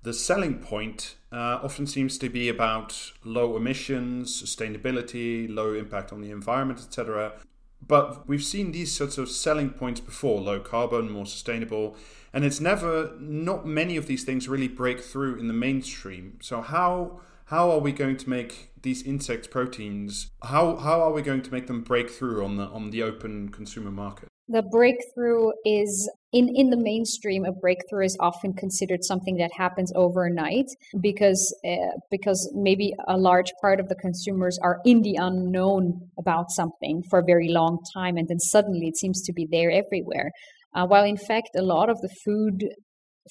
the 0.03 0.13
selling 0.13 0.59
point 0.59 1.15
uh, 1.31 1.59
often 1.63 1.85
seems 1.85 2.17
to 2.17 2.29
be 2.29 2.49
about 2.49 3.11
low 3.23 3.55
emissions, 3.55 4.41
sustainability, 4.41 5.53
low 5.53 5.73
impact 5.73 6.11
on 6.11 6.21
the 6.21 6.31
environment, 6.31 6.79
etc. 6.79 7.33
But 7.85 8.27
we've 8.27 8.43
seen 8.43 8.71
these 8.71 8.91
sorts 8.91 9.17
of 9.17 9.29
selling 9.29 9.69
points 9.69 9.99
before 9.99 10.41
low 10.41 10.59
carbon, 10.59 11.11
more 11.11 11.25
sustainable. 11.25 11.95
And 12.33 12.45
it's 12.45 12.61
never, 12.61 13.11
not 13.19 13.65
many 13.65 13.97
of 13.97 14.07
these 14.07 14.23
things 14.23 14.47
really 14.47 14.69
break 14.69 15.01
through 15.01 15.37
in 15.37 15.47
the 15.47 15.53
mainstream. 15.53 16.37
So, 16.41 16.61
how 16.61 17.19
how 17.51 17.69
are 17.69 17.79
we 17.79 17.91
going 17.91 18.15
to 18.15 18.29
make 18.29 18.71
these 18.81 19.03
insect 19.03 19.51
proteins 19.51 20.31
how 20.43 20.77
how 20.77 21.01
are 21.01 21.11
we 21.11 21.21
going 21.21 21.41
to 21.41 21.51
make 21.51 21.67
them 21.67 21.81
break 21.81 22.09
through 22.09 22.43
on 22.43 22.55
the 22.55 22.63
on 22.63 22.89
the 22.89 23.03
open 23.03 23.49
consumer 23.49 23.91
market 23.91 24.27
the 24.47 24.63
breakthrough 24.63 25.51
is 25.65 26.09
in 26.31 26.49
in 26.55 26.69
the 26.69 26.77
mainstream 26.77 27.45
a 27.45 27.51
breakthrough 27.51 28.05
is 28.05 28.17
often 28.19 28.53
considered 28.53 29.03
something 29.03 29.37
that 29.37 29.51
happens 29.53 29.91
overnight 29.95 30.69
because 31.01 31.55
uh, 31.65 31.91
because 32.09 32.51
maybe 32.55 32.93
a 33.07 33.17
large 33.17 33.51
part 33.61 33.79
of 33.79 33.89
the 33.89 33.95
consumers 33.95 34.57
are 34.63 34.79
in 34.85 35.01
the 35.01 35.15
unknown 35.15 36.09
about 36.17 36.49
something 36.49 37.03
for 37.09 37.19
a 37.19 37.23
very 37.23 37.49
long 37.49 37.77
time 37.93 38.17
and 38.17 38.27
then 38.29 38.39
suddenly 38.39 38.87
it 38.87 38.97
seems 38.97 39.21
to 39.21 39.33
be 39.33 39.47
there 39.51 39.69
everywhere 39.69 40.31
uh, 40.73 40.85
while 40.85 41.03
in 41.03 41.17
fact 41.17 41.49
a 41.55 41.61
lot 41.61 41.89
of 41.89 41.99
the 42.01 42.09
food 42.23 42.63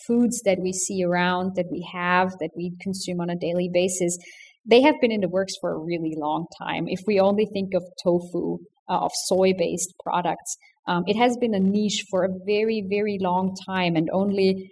foods 0.07 0.41
that 0.45 0.59
we 0.61 0.73
see 0.73 1.03
around, 1.05 1.57
that 1.57 1.67
we 1.71 1.87
have, 1.93 2.31
that 2.41 2.51
we 2.57 2.73
consume 2.81 3.21
on 3.21 3.31
a 3.31 3.37
daily 3.37 3.69
basis, 3.73 4.17
they 4.65 4.83
have 4.83 4.95
been 5.01 5.11
in 5.11 5.21
the 5.21 5.29
works 5.29 5.55
for 5.61 5.73
a 5.73 5.79
really 5.79 6.15
long 6.17 6.47
time. 6.59 6.87
If 6.87 7.01
we 7.07 7.19
only 7.19 7.47
think 7.47 7.75
of 7.75 7.83
tofu, 8.03 8.59
uh, 8.89 8.99
of 8.99 9.11
soy 9.27 9.53
based 9.57 9.95
products, 10.03 10.57
um, 10.87 11.05
it 11.07 11.17
has 11.17 11.37
been 11.37 11.55
a 11.55 11.61
niche 11.61 12.05
for 12.11 12.25
a 12.25 12.29
very, 12.47 12.85
very 12.89 13.19
long 13.21 13.57
time 13.67 13.97
and 13.97 14.09
only 14.13 14.71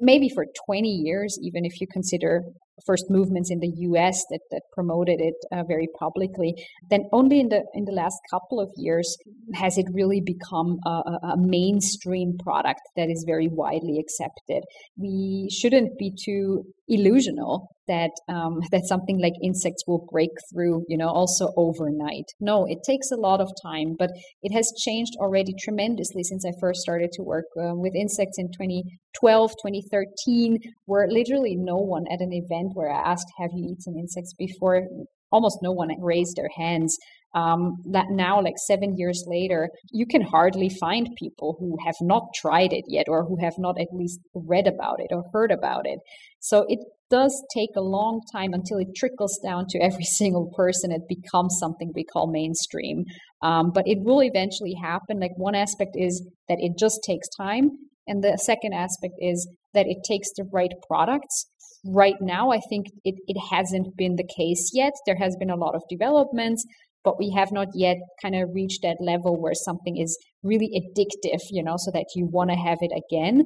maybe 0.00 0.28
for 0.28 0.46
20 0.66 0.88
years, 0.88 1.38
even 1.42 1.64
if 1.64 1.80
you 1.80 1.86
consider 1.86 2.42
first 2.86 3.06
movements 3.08 3.50
in 3.50 3.60
the 3.60 3.72
US 3.88 4.24
that, 4.30 4.40
that 4.50 4.62
promoted 4.72 5.20
it 5.20 5.34
uh, 5.52 5.62
very 5.66 5.88
publicly, 5.98 6.54
then 6.90 7.04
only 7.12 7.40
in 7.40 7.48
the 7.48 7.62
in 7.74 7.84
the 7.84 7.92
last 7.92 8.18
couple 8.30 8.60
of 8.60 8.70
years 8.76 9.16
has 9.54 9.78
it 9.78 9.86
really 9.92 10.20
become 10.20 10.78
a, 10.86 10.90
a, 11.32 11.36
mainstream 11.38 12.36
product 12.38 12.80
that 12.96 13.08
is 13.08 13.24
very 13.26 13.48
widely 13.48 13.98
accepted. 13.98 14.62
We 14.96 15.48
shouldn't 15.50 15.98
be 15.98 16.12
too 16.24 16.64
illusional 16.90 17.68
that 17.86 18.10
um, 18.28 18.60
that 18.70 18.86
something 18.86 19.18
like 19.20 19.32
insects 19.42 19.84
will 19.86 20.06
break 20.10 20.30
through, 20.52 20.84
you 20.88 20.96
know, 20.96 21.08
also 21.08 21.52
overnight. 21.56 22.26
No, 22.40 22.66
it 22.66 22.78
takes 22.84 23.10
a 23.10 23.16
lot 23.16 23.40
of 23.40 23.50
time, 23.62 23.96
but 23.98 24.10
it 24.42 24.52
has 24.52 24.72
changed 24.84 25.14
already 25.20 25.54
tremendously 25.62 26.22
since 26.22 26.44
I 26.44 26.52
first 26.60 26.80
started 26.80 27.10
to 27.12 27.22
work 27.22 27.46
uh, 27.56 27.74
with 27.74 27.94
insects 27.94 28.38
in 28.38 28.48
2012, 28.48 29.50
2013, 29.50 30.58
where 30.86 31.08
literally 31.08 31.56
no 31.56 31.76
one 31.76 32.04
at 32.12 32.20
an 32.20 32.32
event 32.32 32.72
where 32.74 32.92
I 32.92 33.10
asked, 33.12 33.30
"Have 33.38 33.50
you 33.54 33.64
eaten 33.64 33.98
insects 33.98 34.34
before?" 34.34 34.86
Almost 35.30 35.58
no 35.62 35.72
one 35.72 35.88
raised 36.00 36.36
their 36.36 36.50
hands. 36.56 36.96
Um, 37.34 37.76
that 37.92 38.06
now, 38.08 38.42
like 38.42 38.54
seven 38.56 38.96
years 38.96 39.24
later, 39.26 39.68
you 39.90 40.06
can 40.06 40.22
hardly 40.22 40.70
find 40.70 41.08
people 41.18 41.56
who 41.60 41.76
have 41.84 41.96
not 42.00 42.22
tried 42.34 42.72
it 42.72 42.84
yet 42.88 43.04
or 43.06 43.26
who 43.26 43.36
have 43.42 43.52
not 43.58 43.78
at 43.78 43.88
least 43.92 44.20
read 44.34 44.66
about 44.66 45.00
it 45.00 45.08
or 45.10 45.24
heard 45.32 45.52
about 45.52 45.82
it. 45.84 45.98
So 46.40 46.64
it 46.68 46.78
does 47.10 47.42
take 47.54 47.70
a 47.76 47.82
long 47.82 48.22
time 48.32 48.52
until 48.52 48.78
it 48.78 48.88
trickles 48.96 49.38
down 49.42 49.66
to 49.70 49.78
every 49.78 50.04
single 50.18 50.50
person. 50.56 50.90
It 50.90 51.02
becomes 51.08 51.58
something 51.60 51.92
we 51.94 52.04
call 52.04 52.30
mainstream. 52.30 53.04
Um, 53.42 53.72
but 53.74 53.86
it 53.86 53.98
will 54.00 54.22
eventually 54.22 54.74
happen. 54.82 55.20
Like 55.20 55.32
one 55.36 55.54
aspect 55.54 55.92
is 55.94 56.26
that 56.48 56.58
it 56.60 56.72
just 56.78 57.00
takes 57.04 57.28
time. 57.36 57.70
And 58.06 58.24
the 58.24 58.38
second 58.38 58.72
aspect 58.72 59.14
is 59.18 59.46
that 59.74 59.86
it 59.86 59.98
takes 60.08 60.28
the 60.34 60.44
right 60.50 60.72
products. 60.88 61.46
Right 61.90 62.16
now, 62.20 62.50
I 62.50 62.60
think 62.68 62.88
it, 63.02 63.14
it 63.26 63.38
hasn't 63.50 63.96
been 63.96 64.16
the 64.16 64.28
case 64.36 64.72
yet. 64.74 64.92
There 65.06 65.16
has 65.16 65.36
been 65.36 65.48
a 65.48 65.56
lot 65.56 65.74
of 65.74 65.82
developments, 65.88 66.62
but 67.02 67.18
we 67.18 67.30
have 67.30 67.50
not 67.50 67.68
yet 67.74 67.96
kind 68.20 68.34
of 68.34 68.50
reached 68.52 68.82
that 68.82 68.98
level 69.00 69.40
where 69.40 69.54
something 69.54 69.96
is 69.96 70.18
really 70.42 70.68
addictive, 70.76 71.40
you 71.50 71.62
know, 71.62 71.76
so 71.78 71.90
that 71.92 72.04
you 72.14 72.26
want 72.26 72.50
to 72.50 72.56
have 72.56 72.78
it 72.82 72.92
again. 72.92 73.42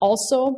Also, 0.00 0.56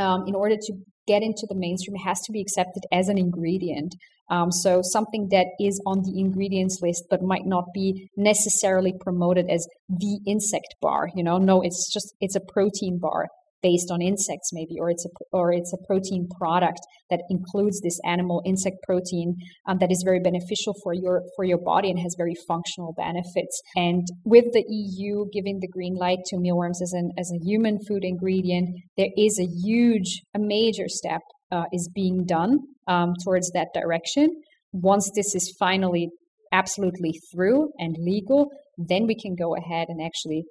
um, 0.00 0.24
in 0.26 0.34
order 0.34 0.56
to 0.56 0.72
get 1.06 1.22
into 1.22 1.46
the 1.48 1.54
mainstream, 1.54 1.94
it 1.94 2.04
has 2.04 2.20
to 2.22 2.32
be 2.32 2.40
accepted 2.40 2.82
as 2.90 3.08
an 3.08 3.16
ingredient. 3.16 3.94
Um, 4.28 4.50
so 4.50 4.80
something 4.82 5.28
that 5.30 5.46
is 5.60 5.80
on 5.86 6.02
the 6.02 6.18
ingredients 6.18 6.80
list 6.82 7.04
but 7.08 7.22
might 7.22 7.46
not 7.46 7.66
be 7.72 8.10
necessarily 8.16 8.92
promoted 9.00 9.48
as 9.48 9.68
the 9.88 10.18
insect 10.26 10.74
bar. 10.82 11.10
You 11.14 11.22
know, 11.22 11.38
no, 11.38 11.62
it's 11.62 11.92
just 11.92 12.12
it's 12.20 12.34
a 12.34 12.40
protein 12.40 12.98
bar 13.00 13.28
based 13.66 13.90
on 13.90 14.00
insects 14.00 14.50
maybe 14.52 14.76
or 14.80 14.88
it's 14.90 15.04
a 15.04 15.10
or 15.32 15.52
it's 15.52 15.72
a 15.72 15.80
protein 15.88 16.28
product 16.38 16.82
that 17.10 17.20
includes 17.30 17.80
this 17.80 17.98
animal 18.04 18.40
insect 18.46 18.76
protein 18.84 19.34
um, 19.66 19.78
that 19.80 19.90
is 19.90 20.02
very 20.04 20.20
beneficial 20.20 20.74
for 20.82 20.92
your 20.94 21.22
for 21.34 21.44
your 21.44 21.58
body 21.58 21.90
and 21.90 21.98
has 21.98 22.14
very 22.16 22.36
functional 22.46 22.92
benefits. 22.96 23.60
And 23.74 24.06
with 24.24 24.46
the 24.52 24.64
EU 24.68 25.26
giving 25.32 25.58
the 25.60 25.72
green 25.76 25.96
light 25.96 26.22
to 26.26 26.38
mealworms 26.38 26.80
as 26.80 26.92
an 26.92 27.10
as 27.18 27.28
a 27.34 27.42
human 27.44 27.78
food 27.86 28.04
ingredient 28.04 28.68
there 28.96 29.12
is 29.16 29.38
a 29.40 29.48
huge 29.66 30.10
a 30.34 30.38
major 30.38 30.88
step 30.88 31.22
uh, 31.50 31.64
is 31.72 31.90
being 31.94 32.24
done 32.24 32.58
um, 32.86 33.14
towards 33.24 33.50
that 33.52 33.68
direction. 33.74 34.28
Once 34.72 35.10
this 35.14 35.34
is 35.34 35.54
finally 35.58 36.08
absolutely 36.52 37.12
through 37.32 37.72
and 37.78 37.96
legal 37.98 38.50
then 38.78 39.06
we 39.06 39.16
can 39.18 39.34
go 39.34 39.56
ahead 39.56 39.86
and 39.88 40.00
actually 40.04 40.44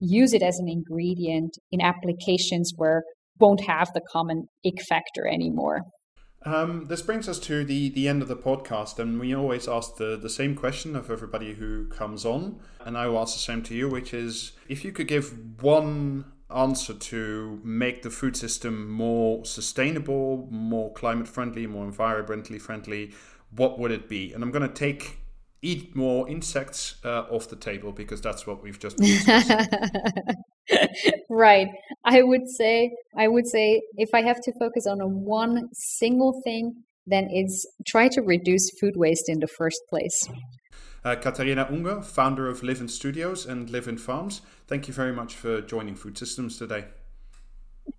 use 0.00 0.32
it 0.32 0.42
as 0.42 0.58
an 0.58 0.68
ingredient 0.68 1.56
in 1.70 1.80
applications 1.80 2.72
where 2.76 3.04
won't 3.38 3.62
have 3.62 3.92
the 3.94 4.02
common 4.12 4.48
ick 4.66 4.82
factor 4.82 5.26
anymore. 5.26 5.82
Um, 6.44 6.86
this 6.86 7.02
brings 7.02 7.28
us 7.28 7.38
to 7.40 7.64
the, 7.64 7.90
the 7.90 8.08
end 8.08 8.22
of 8.22 8.28
the 8.28 8.36
podcast, 8.36 8.98
and 8.98 9.20
we 9.20 9.34
always 9.34 9.68
ask 9.68 9.96
the, 9.96 10.16
the 10.16 10.30
same 10.30 10.54
question 10.54 10.96
of 10.96 11.10
everybody 11.10 11.54
who 11.54 11.86
comes 11.88 12.24
on. 12.24 12.60
And 12.84 12.96
I 12.96 13.08
will 13.08 13.18
ask 13.18 13.34
the 13.34 13.40
same 13.40 13.62
to 13.64 13.74
you, 13.74 13.88
which 13.88 14.14
is 14.14 14.52
if 14.68 14.84
you 14.84 14.92
could 14.92 15.06
give 15.06 15.62
one 15.62 16.24
answer 16.54 16.94
to 16.94 17.60
make 17.62 18.02
the 18.02 18.10
food 18.10 18.36
system 18.36 18.90
more 18.90 19.44
sustainable, 19.44 20.48
more 20.50 20.92
climate 20.94 21.28
friendly, 21.28 21.66
more 21.66 21.86
environmentally 21.90 22.60
friendly, 22.60 23.12
what 23.54 23.78
would 23.78 23.90
it 23.90 24.08
be? 24.08 24.32
And 24.32 24.42
I'm 24.42 24.50
going 24.50 24.66
to 24.66 24.74
take 24.74 25.19
eat 25.62 25.94
more 25.94 26.28
insects 26.28 26.96
uh, 27.04 27.22
off 27.30 27.48
the 27.48 27.56
table 27.56 27.92
because 27.92 28.20
that's 28.20 28.46
what 28.46 28.62
we've 28.62 28.78
just 28.78 28.98
right 31.30 31.68
i 32.04 32.22
would 32.22 32.48
say 32.48 32.90
i 33.16 33.28
would 33.28 33.46
say 33.46 33.82
if 33.96 34.14
i 34.14 34.22
have 34.22 34.40
to 34.40 34.52
focus 34.58 34.86
on 34.86 35.00
a 35.00 35.06
one 35.06 35.68
single 35.72 36.40
thing 36.42 36.84
then 37.06 37.28
it's 37.30 37.66
try 37.86 38.08
to 38.08 38.22
reduce 38.22 38.70
food 38.80 38.96
waste 38.96 39.28
in 39.28 39.40
the 39.40 39.48
first 39.48 39.80
place 39.88 40.28
uh, 41.02 41.16
Katharina 41.16 41.66
Unger, 41.70 42.02
founder 42.02 42.46
of 42.46 42.62
Livin 42.62 42.86
Studios 42.86 43.46
and 43.46 43.70
Livin 43.70 43.96
Farms, 43.96 44.42
thank 44.66 44.86
you 44.86 44.92
very 44.92 45.12
much 45.12 45.34
for 45.34 45.62
joining 45.62 45.94
Food 45.94 46.18
Systems 46.18 46.58
today. 46.58 46.84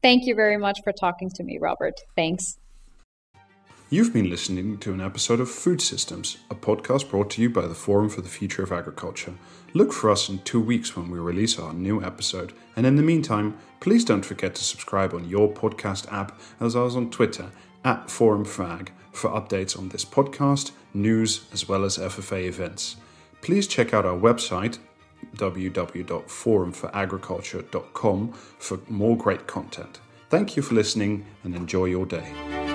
Thank 0.02 0.26
you 0.26 0.36
very 0.36 0.58
much 0.58 0.80
for 0.84 0.93
talking 0.93 1.30
to 1.36 1.43
me, 1.43 1.58
Robert. 1.60 1.95
Thanks. 2.15 2.58
You've 3.93 4.13
been 4.13 4.30
listening 4.30 4.77
to 4.77 4.93
an 4.93 5.01
episode 5.01 5.41
of 5.41 5.51
Food 5.51 5.82
Systems, 5.82 6.38
a 6.49 6.56
podcast 6.56 7.10
brought 7.10 7.30
to 7.32 7.41
you 7.41 7.49
by 7.49 7.67
the 7.67 7.75
Forum 7.75 8.08
for 8.08 8.21
the 8.21 8.30
Future 8.30 8.63
of 8.63 8.71
Agriculture. 8.71 9.34
Look 9.73 9.91
for 9.91 10.10
us 10.10 10.30
in 10.30 10.39
two 10.39 10.62
weeks 10.62 10.95
when 10.95 11.12
we 11.12 11.19
release 11.19 11.60
our 11.60 11.73
new 11.73 12.01
episode. 12.01 12.54
And 12.77 12.86
in 12.86 12.95
the 12.95 13.04
meantime, 13.04 13.58
please 13.82 14.06
don't 14.06 14.23
forget 14.23 14.56
to 14.56 14.63
subscribe 14.63 15.13
on 15.13 15.27
your 15.27 15.51
podcast 15.51 16.10
app 16.10 16.39
as 16.62 16.73
well 16.73 16.86
as 16.86 16.95
on 16.95 17.10
Twitter 17.10 17.51
at 17.84 18.08
ForumFag 18.08 18.91
for 19.12 19.30
updates 19.32 19.77
on 19.77 19.89
this 19.89 20.06
podcast, 20.06 20.71
news, 20.93 21.41
as 21.51 21.67
well 21.67 21.84
as 21.84 21.97
FFA 21.97 22.45
events. 22.45 22.95
Please 23.41 23.67
check 23.67 23.93
out 23.93 24.06
our 24.06 24.17
website 24.17 24.77
www.forumforagriculture.com 25.36 28.32
for 28.32 28.80
more 28.88 29.17
great 29.17 29.47
content. 29.47 29.99
Thank 30.30 30.56
you 30.56 30.63
for 30.63 30.75
listening 30.75 31.25
and 31.43 31.54
enjoy 31.54 31.88
your 31.88 32.06
day. 32.06 32.70